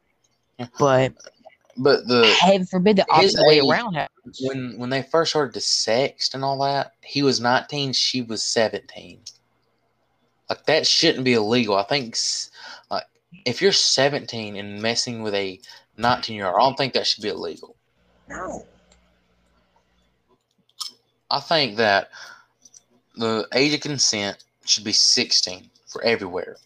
[0.58, 0.66] Yeah.
[0.78, 1.14] But
[1.76, 4.40] but the heaven forbid the opposite way around happens.
[4.42, 8.42] when when they first started to sext and all that, he was 19, she was
[8.42, 9.20] 17.
[10.50, 11.76] Like that shouldn't be illegal.
[11.76, 12.18] I think
[12.90, 13.04] like
[13.46, 15.60] if you're 17 and messing with a
[15.96, 17.76] 19 year old, I don't think that should be illegal.
[18.28, 18.66] No.
[21.30, 22.10] I think that
[23.16, 26.56] the age of consent should be 16 for everywhere.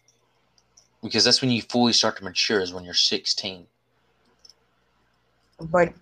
[1.03, 3.67] Because that's when you fully start to mature is when you're 16.
[5.61, 5.93] But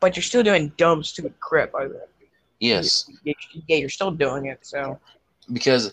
[0.00, 2.08] but you're still doing dumb, stupid crap like that.
[2.60, 3.10] Yes.
[3.24, 3.34] Yeah,
[3.76, 4.60] you're still doing it.
[4.62, 4.98] So
[5.52, 5.92] because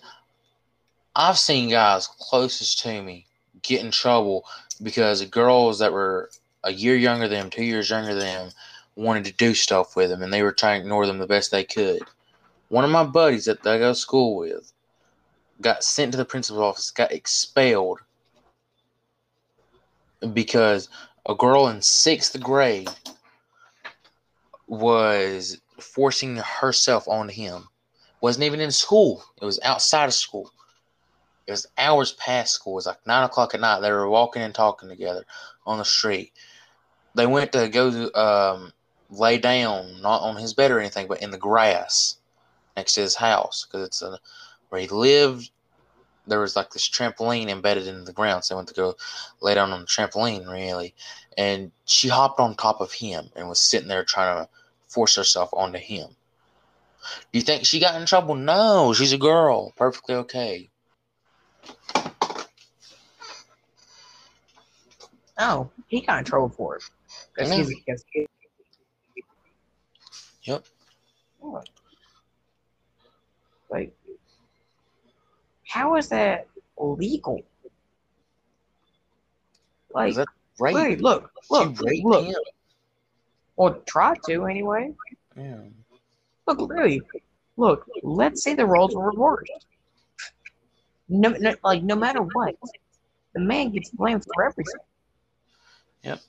[1.15, 3.27] I've seen guys closest to me
[3.61, 4.45] get in trouble
[4.81, 6.31] because girls that were
[6.63, 8.49] a year younger than them, two years younger than them,
[8.95, 11.51] wanted to do stuff with them, and they were trying to ignore them the best
[11.51, 12.01] they could.
[12.69, 14.71] One of my buddies that I go to school with
[15.61, 17.99] got sent to the principal's office, got expelled
[20.33, 20.89] because
[21.27, 22.89] a girl in sixth grade
[24.67, 27.67] was forcing herself on him
[28.21, 29.23] wasn't even in school.
[29.41, 30.51] It was outside of school.
[31.45, 32.73] It was hours past school.
[32.73, 33.81] It was like nine o'clock at night.
[33.81, 35.25] They were walking and talking together
[35.65, 36.31] on the street.
[37.15, 38.71] They went to go um,
[39.09, 42.17] lay down, not on his bed or anything, but in the grass
[42.75, 44.17] next to his house because it's a,
[44.69, 45.51] where he lived.
[46.25, 48.95] There was like this trampoline embedded in the ground, so they went to go
[49.41, 50.95] lay down on the trampoline, really.
[51.37, 54.49] And she hopped on top of him and was sitting there trying to
[54.87, 56.07] force herself onto him.
[57.31, 58.35] Do you think she got in trouble?
[58.35, 59.73] No, she's a girl.
[59.75, 60.69] Perfectly okay.
[65.39, 66.83] Oh, he got in trouble for it.
[67.33, 67.57] Because Yeah.
[67.57, 68.27] he's because he,
[70.43, 70.65] Yep.
[71.41, 71.61] Oh.
[73.69, 73.93] like
[75.67, 76.47] how is that
[76.77, 77.41] legal?
[79.93, 80.27] Like, Is that
[80.59, 80.73] right?
[80.73, 82.25] wait, look, look, she look.
[82.25, 82.35] him.
[83.55, 84.91] Or try to anyway.
[85.37, 85.57] Yeah.
[86.47, 87.01] Look, really,
[87.57, 87.85] look.
[88.01, 89.51] Let's say the roles were reversed.
[91.13, 92.55] No, no, like no matter what,
[93.33, 94.81] the man gets blamed for everything.
[96.03, 96.19] Yep.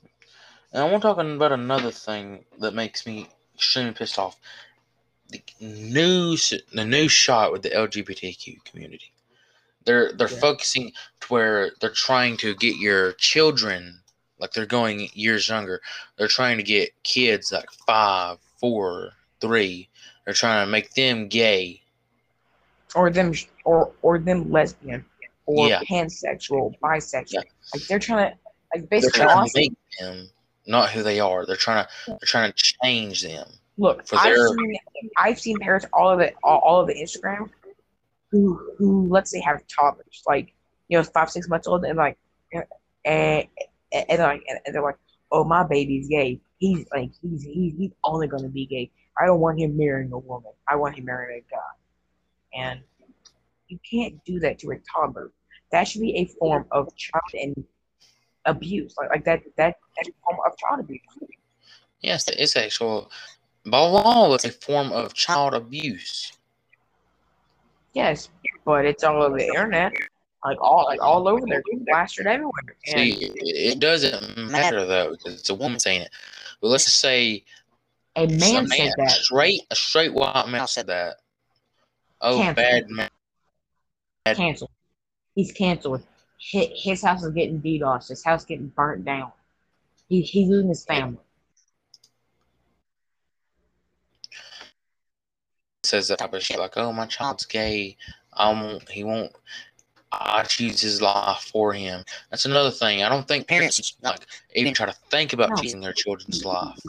[0.71, 4.37] And I want to talk about another thing that makes me extremely pissed off.
[5.29, 9.11] The news, the new shot with the LGBTQ community.
[9.85, 10.39] They're they're Yeah.
[10.39, 14.01] focusing to where they're trying to get your children,
[14.37, 15.81] like they're going years younger.
[16.17, 19.89] They're trying to get kids like five, four, three.
[20.25, 21.81] They're trying to make them gay.
[22.93, 23.33] Or them
[23.63, 25.03] or or them lesbian
[25.45, 25.81] or Yeah.
[25.89, 27.31] pansexual, bisexual.
[27.33, 27.41] Yeah.
[27.73, 28.37] Like they're trying to
[28.73, 30.29] like basically They're trying to make them
[30.67, 31.45] not who they are.
[31.45, 33.47] They're trying to they're trying to change them.
[33.77, 34.77] look, for I've their- seen
[35.17, 37.49] I've seen parents all of it all, all of the Instagram
[38.31, 40.53] who who let's say have toddlers, like
[40.87, 42.17] you know, five, six months old and like
[42.53, 42.63] and
[43.03, 44.97] and, like and they're like,
[45.31, 46.39] Oh my baby's gay.
[46.57, 48.89] He's like he's he's he's only gonna be gay.
[49.19, 50.51] I don't want him marrying a woman.
[50.67, 51.59] I want him marrying a guy.
[52.55, 52.79] And
[53.67, 55.31] you can't do that to a toddler.
[55.71, 57.63] That should be a form of child and
[58.45, 58.95] abuse.
[58.97, 61.01] Like like that that that's a form of child abuse.
[62.01, 63.11] Yes, it's actual
[63.65, 64.33] by law.
[64.35, 66.31] It's a form of child abuse.
[67.93, 68.29] Yes,
[68.65, 69.93] but it's all over the internet,
[70.43, 72.75] like all like all over there, plastered everywhere.
[72.87, 76.09] And See, it it doesn't matter though because it's a woman saying it.
[76.61, 77.43] But let's just say
[78.15, 79.09] a a man said that.
[79.09, 81.17] straight a straight white man said that.
[82.21, 82.55] Oh, Cancel.
[82.55, 83.09] bad man.
[84.25, 84.71] bad- Canceled.
[85.35, 86.03] He's canceled.
[86.39, 88.07] His, his house is getting DDoS.
[88.09, 89.31] His house is getting burnt down.
[90.07, 91.17] He he's losing his family.
[95.83, 97.95] says that type of shit like, "Oh, my child's gay.
[98.33, 98.89] I won't.
[98.89, 99.31] He won't.
[100.11, 103.03] I choose his life for him." That's another thing.
[103.03, 105.55] I don't think parents Parents, like even try to think about No.
[105.57, 106.79] choosing their children's life.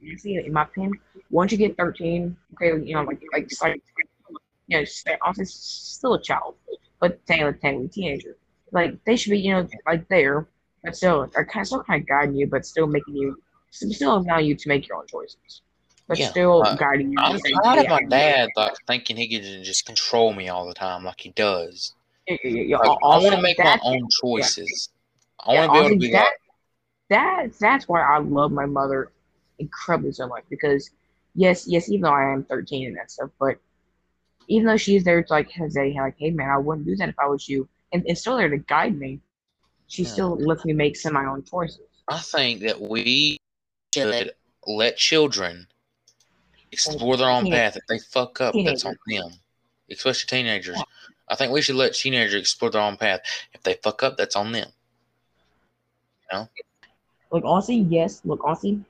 [0.00, 0.94] You see, in my opinion,
[1.30, 3.82] once you get thirteen, okay, you know, like like like,
[4.68, 6.56] you know, stay- honestly, still a child,
[7.00, 8.36] but technically, technically teenager.
[8.72, 10.48] Like they should be, you know, like there,
[10.84, 14.18] but still, are kind of still kind of guiding you, but still making you, still
[14.18, 15.62] allowing you to make your own choices,
[16.08, 17.18] but Yeah, still uh, guiding you.
[17.18, 21.04] I'm tired of my dad like thinking he can just control me all the time
[21.04, 21.94] like he does.
[22.26, 24.90] yeah, yeah, Like, I want to make my own choices.
[25.40, 26.34] I want to be able to be that, like,
[27.10, 29.12] that that's why I love my mother
[29.58, 30.90] incredibly so much because
[31.34, 33.58] yes, yes, even though I am 13 and that stuff, but
[34.48, 37.18] even though she's there to like say like, hey man, I wouldn't do that if
[37.18, 39.20] I was you, and, and still there to guide me,
[39.86, 40.08] she Yeah.
[40.10, 41.80] still lets me make some of my own choices.
[42.08, 43.38] I think that we
[43.94, 44.14] Should.
[44.14, 44.32] should
[44.66, 45.66] let children
[46.72, 47.76] explore their own Teenage- path.
[47.76, 49.30] If they fuck up, that's on them.
[49.90, 50.76] Especially teenagers.
[50.76, 50.82] Yeah.
[51.30, 53.20] I think we should let teenagers explore their own path.
[53.52, 54.68] If they fuck up, that's on them.
[57.30, 58.22] Like honestly, yes.
[58.24, 58.80] Look, honestly,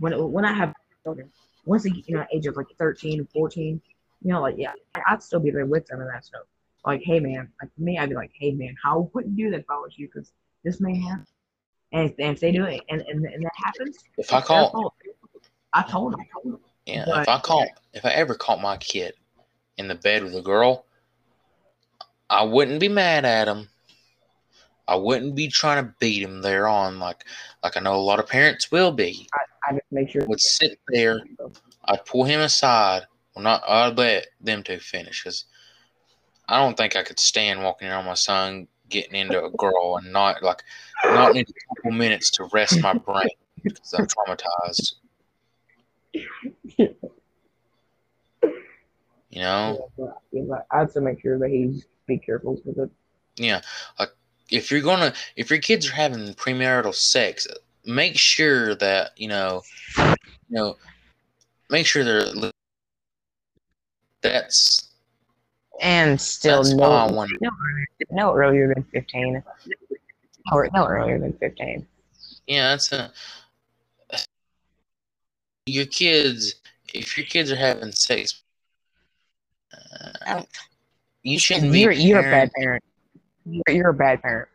[0.00, 1.30] when when I have children,
[1.66, 3.80] once they get you know age of like 13, 14,
[4.24, 4.72] you know, like yeah,
[5.06, 6.42] I'd still be there with them and that stuff.
[6.84, 9.60] Like, hey man, like me, I'd be like, hey man, how wouldn't you do that
[9.60, 10.32] if I was you, because
[10.64, 11.26] this may happen.
[11.92, 14.92] And if, and if they do it, and, and, and that happens, If I call.
[15.72, 16.20] I told them.
[16.20, 16.60] I told them.
[16.86, 19.14] yeah, if but- I caught, if I ever caught my kid
[19.76, 20.86] in the bed with a girl,
[22.30, 23.68] I wouldn't be mad at him.
[24.88, 27.24] I wouldn't be trying to beat him there on like,
[27.62, 29.28] like I know a lot of parents will be.
[29.66, 30.26] I just make sure.
[30.26, 31.20] Would sit there
[31.86, 33.02] I'd pull him aside.
[33.34, 35.44] Well, not I'd let them two finish because
[36.48, 39.96] I don't think I could stand walking in on my son getting into a girl
[39.96, 40.62] and not like
[41.04, 43.28] not need a couple minutes to rest my brain
[43.64, 44.94] because I'm traumatized.
[49.30, 52.90] You know, Yeah, yeah, I have to make sure that he's be careful with it.
[53.36, 53.62] yeah.
[53.98, 54.10] Like
[54.50, 57.46] if you're gonna, if your kids are having premarital sex,
[57.84, 59.62] make sure that you know,
[59.98, 60.14] you
[60.50, 60.76] know,
[61.68, 62.52] make sure they're.
[64.24, 64.88] Li- That's
[65.80, 67.50] And still that's why I no, no,
[68.10, 69.42] no earlier than 15.
[70.52, 71.86] Or no earlier than 15.
[72.46, 73.10] Yeah, that's a.
[75.66, 76.56] Your kids,
[76.92, 78.42] if your kids are having sex,
[79.72, 80.48] uh, I don't-
[81.22, 81.80] you shouldn't be.
[81.80, 82.84] You're, you're a bad parent- parent.
[83.46, 84.48] You're, you're a bad parent.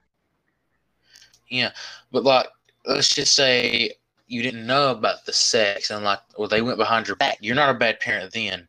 [1.50, 1.72] Yeah,
[2.12, 2.48] but like,
[2.86, 3.94] let's just say
[4.28, 7.40] you didn't know about the sex and like, well they went behind your back.
[7.42, 8.68] You're not a bad parent then.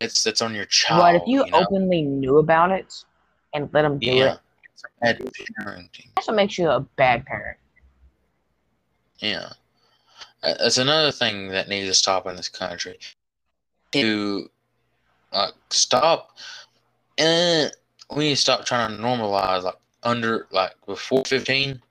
[0.00, 1.00] It's it's on your child.
[1.00, 1.58] but if you, know?
[1.58, 3.04] openly knew about it
[3.52, 4.40] and let them do yeah, it,
[4.72, 5.18] it's bad
[5.60, 6.06] parenting.
[6.16, 7.58] that's what makes you a bad parent.
[9.18, 9.50] Yeah,
[10.42, 12.98] that's another thing that needs to stop in this country.
[13.92, 14.48] To
[15.32, 16.38] like stop,
[17.18, 17.70] and
[18.14, 21.82] we need to stop trying to normalize like under like before fifteen.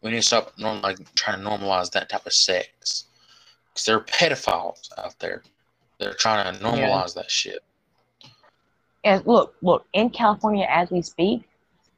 [0.00, 3.04] We need to stop norm like trying to normalize that type of sex
[3.72, 5.42] because there are pedophiles out there.
[6.02, 7.62] They're trying to normalize that shit.
[9.04, 11.42] And look, look, in California as we speak,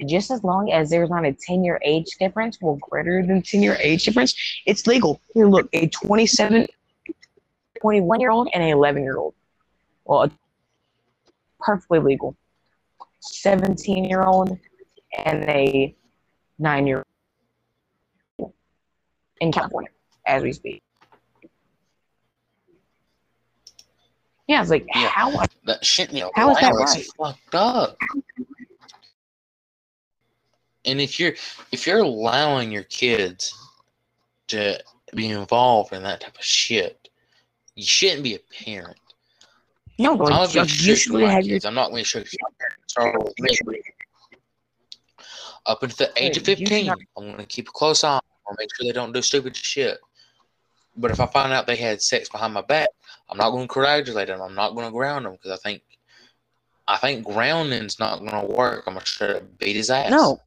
[0.06, 3.62] just as long as there's not a 10 year age difference or greater than 10
[3.62, 4.34] year age difference,
[4.66, 5.20] it's legal.
[5.32, 6.66] Here, look, a 27,
[7.80, 9.34] 21 year old and an 11 year old.
[10.04, 10.30] Well,
[11.60, 12.36] perfectly legal.
[13.20, 14.58] 17 year old
[15.24, 15.94] and a
[16.58, 17.04] 9 year
[18.38, 18.52] old
[19.40, 19.90] in California
[20.26, 20.82] as we speak.
[24.46, 25.08] Yeah, it's like, Yeah.
[25.08, 25.30] how
[25.64, 27.06] That shit, you know, How is that right?
[27.18, 27.98] fucked up.
[30.84, 31.32] And if you're
[31.72, 33.54] if you're allowing your kids
[34.48, 34.78] to
[35.14, 37.08] be involved in that type of shit,
[37.74, 38.98] you shouldn't be a parent.
[39.98, 41.64] No, I'm like, gonna be like, strict you with should my have your kids.
[41.64, 43.80] I'm not going to show me.
[45.66, 48.04] Up until the age of Wait, you 15, not- I'm going to keep a close
[48.04, 49.98] eye on them, make sure they don't do stupid shit.
[50.96, 52.88] But if I find out they had sex behind my back,
[53.28, 54.40] I'm not going to congratulate them.
[54.42, 55.82] I'm not going to ground them because I think,
[56.86, 58.84] I think grounding's not going to work.
[58.86, 60.10] I'm going to straight up beat his ass.
[60.10, 60.40] no.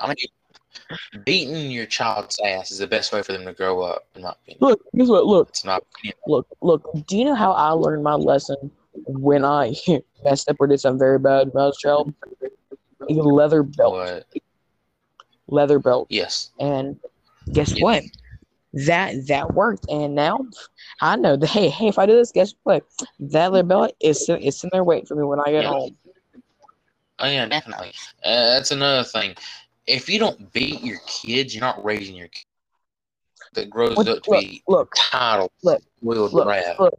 [0.00, 4.06] I mean, beating your child's ass is the best way for them to grow up,
[4.14, 4.58] in my opinion.
[4.60, 5.26] Look, guess what?
[5.26, 6.16] Look, It's not opinion.
[6.26, 6.88] look, look.
[7.06, 8.70] Do you know how I learned my lesson
[9.06, 9.74] when I
[10.24, 12.14] messed up or did something very bad when I was a child?
[13.10, 14.40] A leather belt, But
[15.48, 16.98] leather belt, yes, and
[17.52, 17.82] guess Yeah.
[17.84, 18.04] what?
[18.74, 20.46] That that worked, and now
[21.00, 21.46] I know that.
[21.46, 22.84] Hey, hey, if I do this, guess what?
[23.20, 25.70] That belt is it's in there waiting for me when I get Yeah.
[25.70, 25.96] home.
[27.18, 27.92] oh yeah, definitely.
[28.24, 29.34] Uh, that's another thing.
[29.86, 32.46] If you don't beat your kids, you're not raising your kid
[33.54, 36.80] that grows Look, up to look, be look, titled, look, look, rat.
[36.80, 36.98] look.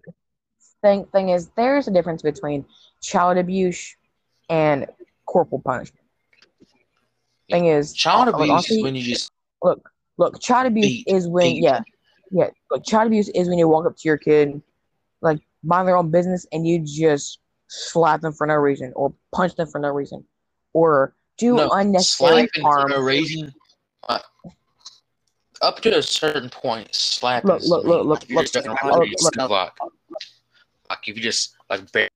[0.84, 2.66] Thing thing is, there's a difference between
[3.02, 3.96] child abuse
[4.50, 4.86] and
[5.26, 6.06] corporal punishment.
[7.50, 9.32] Thing is, Child abuse is when you just
[9.64, 11.64] look, look, child abuse is when, beat.
[11.64, 11.82] yeah,
[12.32, 14.62] yeah, look, child abuse is when you walk up to your kid,
[15.22, 19.56] like, mind their own business, and you just slap them for no reason, or punch
[19.56, 20.24] them for no reason,
[20.74, 22.90] or do no unnecessary harm.
[22.90, 23.54] for no reason.
[24.10, 24.20] uh,
[25.62, 27.50] up to a certain point, slapping.
[27.50, 29.72] Look, look, look, look, If you're look, just doing look, look, like,
[30.90, 32.10] like if you just like bare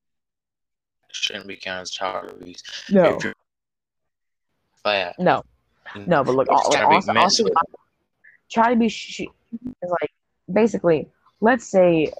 [1.10, 2.62] shouldn't be counted as child abuse.
[2.90, 3.34] No, you're
[5.18, 5.42] no,
[6.06, 6.88] no, but look, It's like, gotta
[8.54, 9.30] be to be
[10.00, 10.12] like
[10.52, 11.08] basically,
[11.40, 12.12] let's say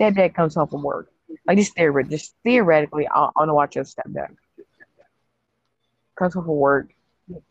[0.00, 1.10] stepdad comes home from work,
[1.46, 4.36] like just theoretically, just theoretically, I want to watch your stepdad
[6.16, 6.92] comes home from work,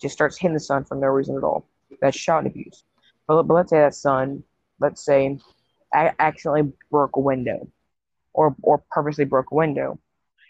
[0.02, 1.66] just starts hitting the son for no reason at all.
[2.02, 2.84] That's child abuse.
[3.28, 4.44] But, but let's say that son,
[4.80, 5.40] let's say,
[5.94, 7.68] I accidentally broke a window,
[8.34, 9.98] or or purposely broke a window.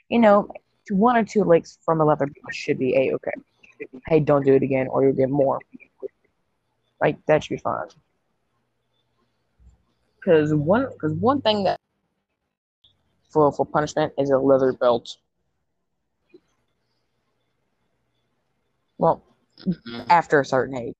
[0.09, 0.49] You know,
[0.89, 3.32] one or two licks from a leather should be a okay.
[4.07, 5.59] Hey, don't do it again, or you'll get more.
[7.01, 7.87] Like that should be fine.
[10.19, 11.79] Because one, because one thing that
[13.29, 15.17] for for punishment is a leather belt.
[18.97, 19.21] Well,
[19.65, 20.05] Mhm.
[20.09, 20.95] after a certain age,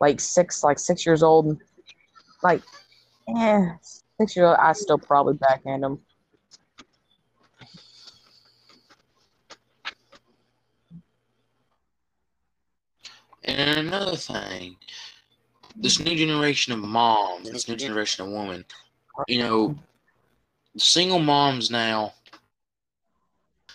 [0.00, 1.60] like six, like six years old,
[2.42, 2.62] like,
[3.36, 3.64] eh,
[4.18, 6.04] six years old, I still probably backhand them.
[13.44, 14.76] And another thing,
[15.76, 18.64] this new generation of moms, this new generation of women,
[19.28, 19.76] you know,
[20.76, 22.12] single moms now,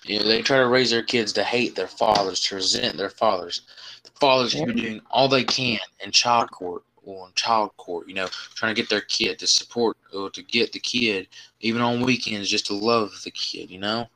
[0.04, 3.10] you know, they try to raise their kids to hate their fathers, to resent their
[3.10, 3.62] fathers.
[4.04, 8.08] The fathers should be doing all they can in child court or in child court,
[8.08, 11.28] you know, trying to get their kid to support or to get the kid,
[11.60, 14.08] even on weekends, just to love the kid, you know?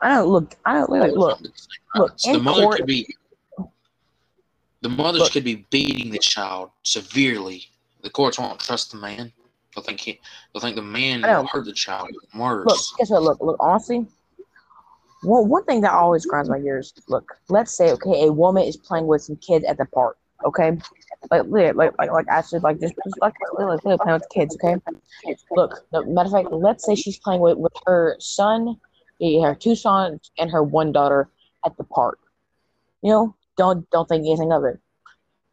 [0.00, 0.54] I don't look.
[0.64, 1.40] I don't look.
[1.40, 1.40] Look,
[1.94, 3.14] look, So the mother court- could be
[4.84, 5.32] the mothers Look.
[5.32, 7.64] could be beating the child severely.
[8.02, 9.32] The courts won't trust the man.
[9.74, 10.20] They'll think he,
[10.52, 12.66] they'll think the man hurt the child even worse.
[12.66, 12.98] look.
[12.98, 13.22] Guess what?
[13.22, 13.56] Look, look.
[13.60, 14.06] Honestly,
[15.22, 16.92] well, one thing that always grinds my gears.
[17.08, 20.18] Look, let's say okay, a woman is playing with some kids at the park.
[20.44, 20.76] Okay,
[21.30, 24.54] like like like like, like actually like just, just like like, like playing with kids.
[24.62, 24.76] Okay,
[25.50, 25.86] look.
[25.94, 28.78] No, matter of fact, let's say she's playing with with her son,
[29.22, 31.30] eh, her two sons, and her one daughter
[31.64, 32.18] at the park.
[33.00, 34.78] You know, don't don't think anything of it.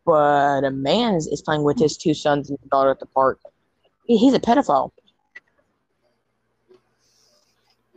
[0.05, 3.39] But a man is, is playing with his two sons and daughter at the park.
[4.05, 4.91] He, he's a pedophile.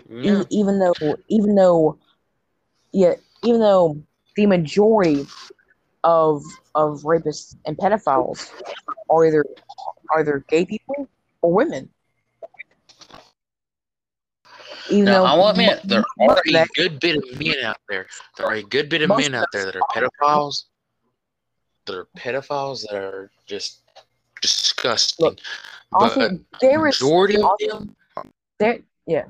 [0.09, 0.43] Yeah.
[0.43, 1.99] E- even though even though
[2.93, 4.03] yeah even though
[4.37, 5.27] the majority
[6.03, 6.43] of
[6.75, 8.51] of rapists and pedophiles
[9.09, 9.45] are either
[10.15, 11.09] are either gay people
[11.43, 11.89] or women
[14.91, 18.07] even Now, though I will admit, there are a good bit of men out there.
[18.37, 20.65] There are a good bit of men out there that are pedophiles.
[21.87, 23.81] That are pedophiles that are just,
[24.41, 25.25] disgusting.
[25.27, 25.39] Look,
[25.93, 27.95] honestly, but there is majority of them,
[28.59, 28.79] there.
[29.07, 29.25] Yeah,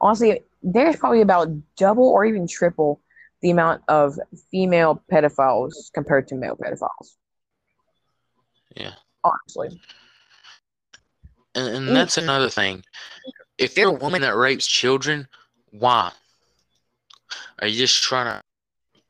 [0.00, 3.00] honestly, there's probably about double or even triple
[3.40, 4.18] the amount of
[4.50, 7.16] female pedophiles compared to male pedophiles.
[8.76, 8.92] yeah.
[9.24, 9.80] Honestly,
[11.54, 11.94] And, and Mm.
[11.94, 12.84] that's another thing.
[13.58, 15.28] If you're a woman that rapes children,
[15.70, 16.12] why?
[17.60, 18.42] Are you just trying to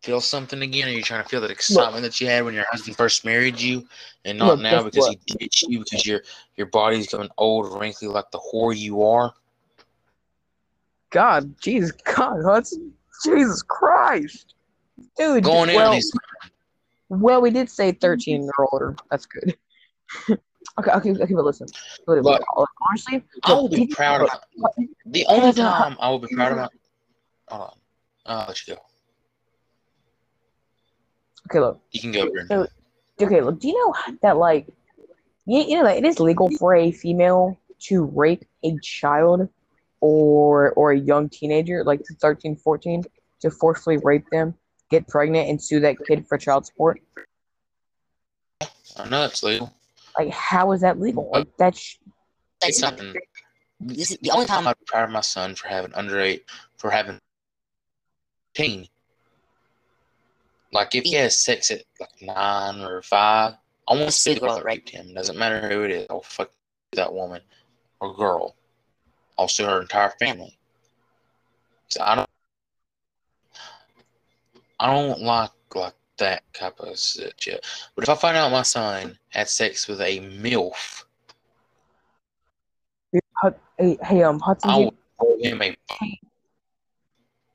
[0.03, 0.89] feel something again?
[0.89, 3.61] Are you trying to feel that excitement that you had when your husband first married
[3.61, 3.87] you,
[4.25, 5.17] and not Look, now because what?
[5.27, 6.23] he ditched you because your
[6.57, 9.33] your body's going old and wrinkly like the whore you are?
[11.11, 12.93] God, Jesus, God, Hudson,
[13.25, 14.55] Jesus Christ,
[15.17, 15.45] dude.
[15.45, 16.13] Going in well, these,
[17.09, 18.97] well, we did say thirteen or older.
[19.11, 19.57] That's good.
[20.79, 21.67] okay, okay, okay, but listen.
[22.07, 22.43] But, Look,
[22.89, 24.73] honestly, I will be proud of look,
[25.07, 26.69] the only time I will be proud of my.
[27.49, 27.79] Hold on,
[28.27, 28.81] I'll let you go.
[31.51, 31.81] Okay, look.
[31.91, 32.69] You can go, Brendan.
[33.19, 33.61] So, okay, look.
[33.61, 34.67] Do you know that like,
[35.47, 39.49] you, you know that it is legal for a female to rape a child
[40.01, 43.05] or or a young teenager, like 13, 14,
[43.41, 44.55] to forcefully rape them,
[44.91, 47.01] get pregnant, and sue that kid for child support.
[48.97, 49.73] I know it's legal.
[50.19, 51.31] Like, how is that legal?
[51.33, 51.99] Like, that's
[52.63, 53.15] It's That's something.
[53.81, 56.45] this is the only time I'm proud of my son for having under eight,
[56.77, 57.19] for having
[58.55, 58.89] teen.
[60.73, 63.55] Like if he has sex at like nine or five,
[63.87, 65.13] I want to see the girl that raped him.
[65.15, 66.07] Doesn't matter who it is.
[66.09, 66.51] I'll fuck
[66.93, 67.43] that woman
[68.01, 68.57] or girl.
[69.39, 70.57] I'll sue her entire family.
[71.89, 72.29] So I don't.
[74.81, 77.67] I don't like like that type of shit.
[77.95, 81.05] But if I find out my son had sex with a milf,
[83.79, 84.71] hey, hey, um, Hudson.
[84.71, 85.77] I do you- call him a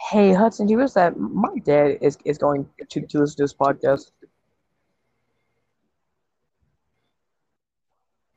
[0.10, 0.68] hey, Hudson.
[0.68, 4.12] Do you realize that my dad is is going to to listen to this podcast?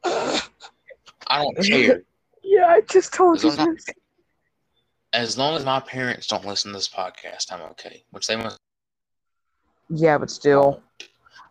[0.05, 2.03] I don't care.
[2.43, 3.87] Yeah, I just told As long as,
[5.13, 8.03] as long as my parents don't listen to this podcast, I'm okay.
[8.11, 8.59] Which they must.
[9.91, 10.83] Yeah, but still,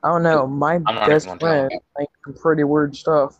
[0.03, 0.47] I don't know.
[0.47, 3.39] My best even gonna tell friend thinks some pretty weird stuff.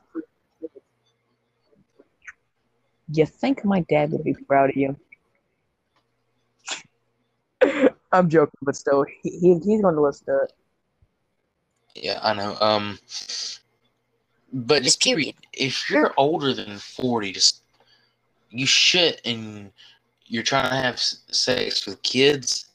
[3.12, 4.96] You think my dad would be proud of you?
[8.12, 10.54] I'm joking, but still, he, he he's going to listen to it.
[11.96, 12.56] Yeah, I know.
[12.60, 13.00] Um,
[14.52, 15.36] but Just just period.
[15.54, 17.64] If you're older than forty, just
[18.50, 19.72] you should, and
[20.26, 22.66] you're trying to have sex with kids.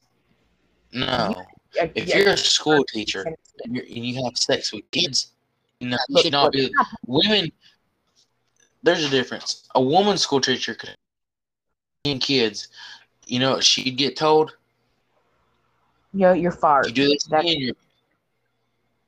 [0.93, 1.45] No,
[1.77, 3.25] If yeah, you're a school teacher
[3.65, 5.33] and, you're, and you have sex with kids,
[5.81, 6.73] you Look, should not be.
[7.07, 7.51] Women,
[8.83, 9.69] there's a difference.
[9.75, 10.95] A woman school teacher could
[12.05, 12.69] and kids.
[13.27, 14.55] You know she'd get told?
[16.15, 16.87] you know, you're fired.
[16.87, 17.75] You do this That's- again, you're,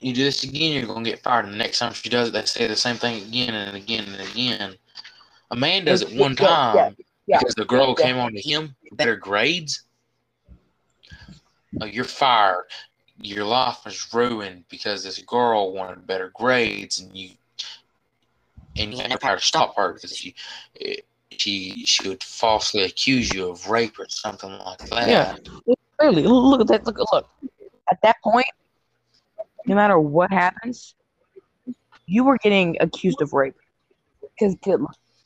[0.01, 1.45] you do this again, you're gonna get fired.
[1.45, 4.05] And the next time she does it, they say the same thing again and again
[4.05, 4.75] and again.
[5.53, 6.91] A man does it one time yeah,
[7.27, 9.83] yeah, because the girl came on to him better grades.
[11.81, 12.65] Oh, you're fired.
[13.21, 17.31] Your life was ruined because this girl wanted better grades, and you
[18.77, 20.35] and you Yeah, never tried to stop her because she
[21.31, 25.09] she she would falsely accuse you of rape or something like that.
[25.09, 25.37] Yeah.
[25.99, 26.87] Clearly, look at that.
[26.87, 27.29] Look, look.
[27.91, 28.47] At that point,
[29.67, 30.95] no matter what happens,
[32.07, 33.55] you were getting accused of rape.
[34.39, 34.57] Because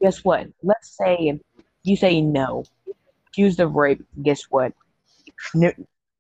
[0.01, 0.47] guess what?
[0.63, 1.41] Let's say
[1.83, 2.65] you say no,
[3.29, 4.05] accused of rape.
[4.23, 4.73] Guess what?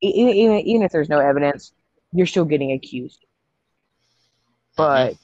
[0.03, 1.72] No, even, even if there's no evidence,
[2.12, 3.24] you're still getting accused.
[4.76, 5.16] But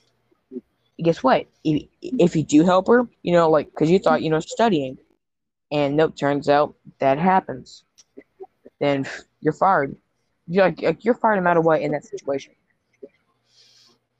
[1.02, 1.46] guess what?
[1.64, 4.98] If, if you do help her, you know, like, because you thought, you know, studying,
[5.72, 7.84] and nope, turns out that happens,
[8.80, 9.06] then
[9.40, 9.96] you're fired.
[10.46, 12.52] You're, like, like, you're fired no matter what in that situation.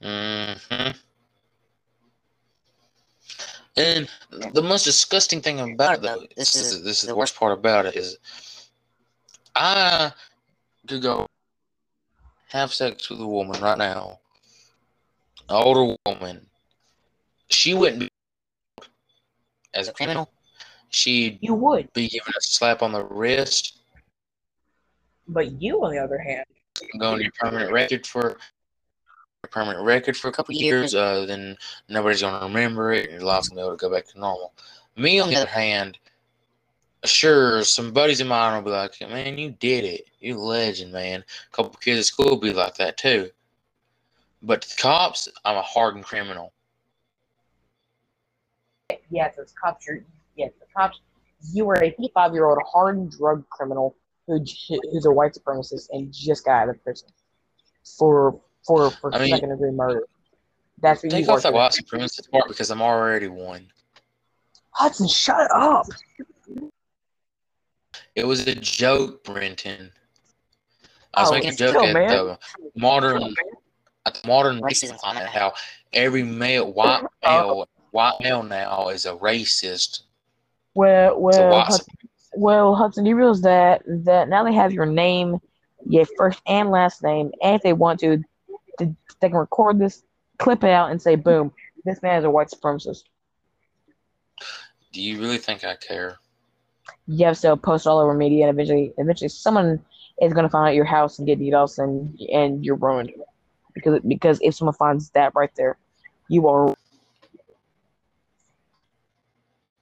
[0.01, 0.91] hmm
[3.77, 7.51] And the most disgusting thing about it, though, this is this is the worst part
[7.53, 8.17] about it is,
[9.55, 10.11] I
[10.87, 11.27] could go
[12.49, 14.19] have sex with a woman right now,
[15.49, 16.45] an older woman.
[17.49, 18.09] She wouldn't be
[19.73, 20.31] as a criminal.
[20.89, 23.79] She'd You would, be given a slap on the wrist,
[25.27, 26.45] but you, on the other hand,
[26.99, 28.37] go on your permanent record for
[29.43, 30.95] a permanent record for a couple years.
[30.95, 31.57] Uh, then
[31.89, 34.53] nobody's gonna remember it, and your life's gonna be able to go back to normal.
[34.95, 35.97] Me, on the other hand,
[37.05, 40.05] sure, some buddies of mine will be like, "Man, you did it.
[40.19, 43.31] You legend, man." A couple kids at school will be like that too.
[44.41, 46.53] But the cops, I'm a hardened criminal.
[49.09, 50.03] yes, as cops, you're,
[50.35, 50.99] yes, the cops,
[51.53, 53.95] you were a 55 year old hardened drug criminal
[54.27, 54.43] who
[54.91, 57.07] who's a white supremacist and just got out of prison
[57.97, 60.03] for for for I mean- second degree murder.
[60.79, 63.67] That's what you Take off that white supremacist part because I'm already one.
[64.71, 65.87] Hudson, shut up.
[68.15, 69.91] It was a joke, Brenton.
[71.13, 72.07] I was Oh, making a joke still, at man.
[72.09, 72.39] the
[72.75, 73.33] modern,
[74.05, 75.27] at the modern Racism climate.
[75.27, 75.53] how
[75.93, 77.41] every male, white oh.
[77.41, 80.01] male, white male now is a racist.
[80.75, 81.85] Well, well, Hudson,
[82.35, 85.39] well, Hudson, you realize that that now they have your name,
[85.87, 88.23] your first and last name, and if they want to,
[88.77, 90.03] th- they can record this,
[90.37, 91.51] clip it out, and say, "Boom,
[91.83, 93.03] this man is a white supremacist."
[94.91, 96.17] Do you really think I care?
[97.07, 99.83] You have to post all over media, and eventually, eventually, someone
[100.21, 103.11] is going to find out your house and get details, and and you're ruined
[103.73, 105.77] because because if someone finds that right there,
[106.27, 106.75] you are.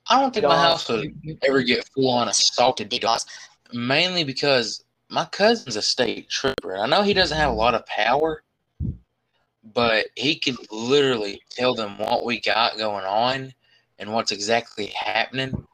[0.07, 0.87] I don't think my lost.
[0.87, 3.25] house would ever get full on assaulted DDoS,
[3.73, 6.77] mainly because my cousin's a state trooper.
[6.77, 8.43] I know he doesn't have a lot of power,
[9.73, 13.53] but he can literally tell them what we got going on
[13.97, 15.65] and what's exactly happening,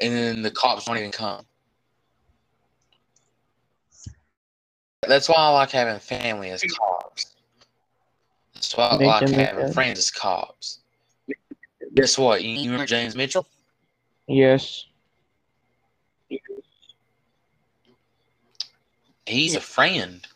[0.00, 1.44] and then the cops don't even come.
[5.06, 7.34] That's why I like having family as cops.
[8.54, 9.72] That's why I like having too.
[9.72, 10.80] friends as cops.
[11.94, 12.42] Guess what?
[12.42, 13.46] You, you remember James Mitchell?
[14.26, 14.86] Yes.
[19.26, 20.26] He's a friend.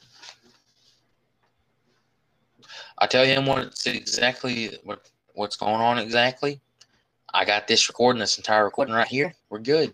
[2.98, 6.60] I tell him what's exactly what what's going on exactly.
[7.34, 9.34] I got this recording, this entire recording right here.
[9.48, 9.92] We're good.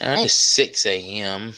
[0.00, 1.52] All right, It's six a.m.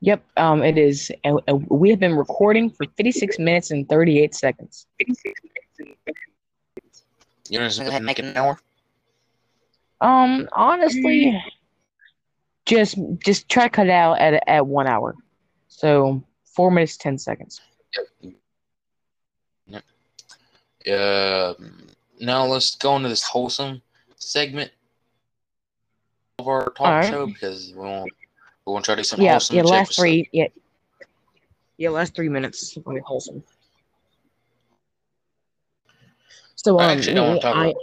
[0.00, 0.24] Yep.
[0.36, 0.62] Um.
[0.62, 1.10] It is.
[1.24, 4.86] And, and we have been recording for 56 minutes and 38 seconds.
[7.48, 8.58] You know, Go ahead and make an hour.
[10.00, 10.48] Um.
[10.52, 11.42] Honestly,
[12.64, 15.14] just just try cut out at at one hour.
[15.68, 17.60] So four minutes ten seconds.
[20.86, 21.54] Uh,
[22.20, 23.82] now let's go into this wholesome
[24.16, 24.70] segment
[26.38, 27.10] of our talk right.
[27.10, 28.12] show because we won't
[28.66, 29.32] we won't try to do some Yeah.
[29.32, 29.56] wholesome.
[29.56, 29.62] Yeah.
[29.62, 30.28] Last three.
[30.32, 30.46] Yeah.
[31.76, 31.90] Yeah.
[31.90, 32.76] Last three minutes.
[32.84, 33.42] Really wholesome.
[36.54, 36.98] So I um.
[36.98, 37.76] actually don't want to talk I- about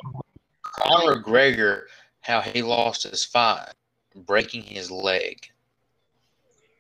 [0.62, 1.82] Conor McGregor,
[2.22, 3.70] how he lost his fight,
[4.16, 5.38] breaking his leg.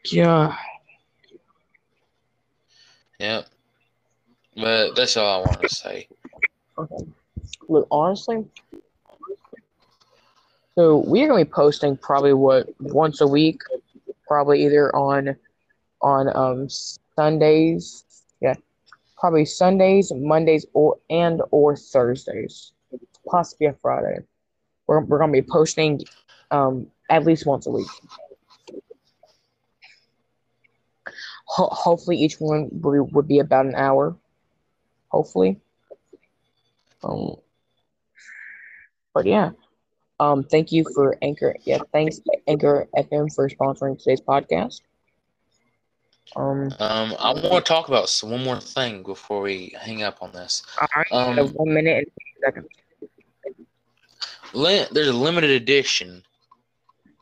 [0.06, 0.56] Yeah.
[3.20, 3.48] Yep.
[4.56, 6.08] But that's all I want to say.
[6.78, 7.06] Okay.
[7.68, 8.45] Look, honestly,
[10.76, 13.62] so we're gonna be posting probably what once a week,
[14.28, 15.36] probably either on
[16.01, 16.68] on um
[17.16, 18.04] Sundays,
[18.41, 18.56] yeah,
[19.18, 22.74] probably Sundays, Mondays, or and or Thursdays,
[23.28, 24.20] possibly a Friday.
[24.88, 26.01] We're we're gonna be posting
[26.51, 27.88] um at least once a week.
[31.45, 34.16] Ho- hopefully, each one would, would be about an hour.
[35.14, 35.59] Hopefully.
[37.03, 37.36] Um,
[39.14, 39.51] but yeah,
[40.20, 41.55] um, thank you for Anchor.
[41.64, 44.82] Yeah, thanks Anchor FM for sponsoring today's podcast.
[46.36, 50.32] Um, Um, I want to talk about one more thing before we hang up on
[50.32, 50.64] this.
[50.82, 52.07] all right, Um, one minute and
[52.43, 52.68] seconds.
[54.53, 56.24] li- there's a limited edition.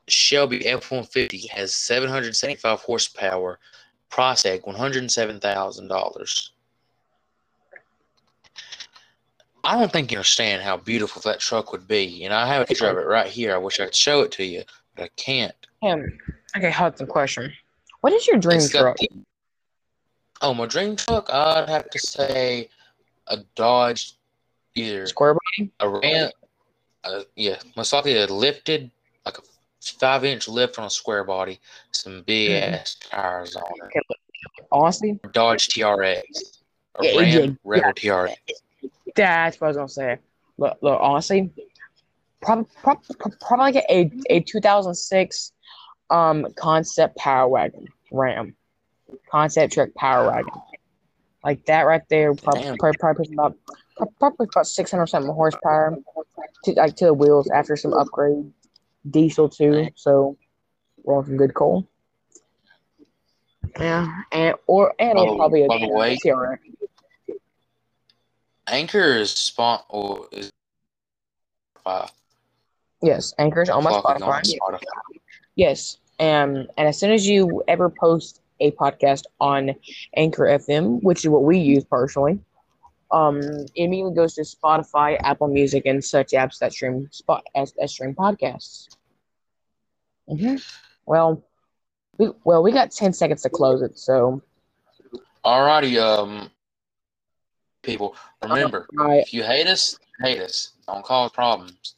[0.08, 3.60] Shelby F-150 has 775 horsepower,
[4.10, 6.52] price tag $107,000.
[9.64, 12.24] I don't think you understand how beautiful that truck would be.
[12.26, 13.54] And I have a picture of it right here.
[13.54, 14.64] I wish I could show it to you,
[14.96, 15.54] but I can't.
[15.84, 16.06] Um,
[16.58, 17.52] okay, Hudson, question.
[18.02, 18.98] What is your dream It's truck?
[18.98, 19.10] the-
[20.42, 22.70] oh, my dream truck, I'd have to say
[23.28, 24.14] a Dodge,
[24.76, 25.72] either Square body?
[25.80, 26.32] a Ram,
[27.04, 28.90] uh, yeah, most likely a lifted,
[29.26, 29.42] like a
[29.82, 31.60] five inch lift on a square body,
[31.92, 32.74] some big Mhm.
[32.80, 33.84] ass tires on it.
[33.86, 34.00] Okay,
[34.72, 36.24] honestly, Dodge TRX,
[36.96, 38.36] a Yeah, Ram yeah, Rebel TRX.
[39.16, 40.18] That's what I was gonna say.
[40.58, 41.52] Look, look, honestly,
[42.42, 45.52] probably, probably, probably like a a 2006
[46.10, 48.56] um concept power wagon Ram,
[49.32, 50.52] concept truck power wagon,
[51.44, 52.34] like that right there.
[52.36, 52.78] Probably Damn.
[52.78, 53.58] probably, probably about
[54.20, 55.98] probably about 600 something horsepower
[56.66, 58.52] to like to the wheels after some upgrade.
[59.10, 60.38] Diesel too, so
[61.04, 61.88] we're on some good coal.
[63.80, 66.60] Yeah, and or and Oh, probably a by the way- TRX.
[68.72, 70.50] Anchor is spot or is
[71.84, 72.12] five.
[73.02, 74.58] Yes, Anchor's on my Clocking on Spotify.
[74.60, 75.20] Spotify.
[75.56, 75.98] Yes.
[76.20, 79.76] Um, and as soon as you ever post a podcast on
[80.16, 82.40] Anchor FM, which is what we use personally,
[83.12, 87.74] um, it immediately goes to Spotify, Apple Music, and such apps that stream spot as
[87.74, 88.88] that stream podcasts.
[90.28, 90.56] hmm
[91.06, 91.44] Well,
[92.18, 94.42] We, well, we got ten seconds to close it, so
[95.44, 96.52] Alrighty, um,
[97.82, 100.74] people, remember if you hate us, hate us.
[100.88, 101.96] Don't cause problems.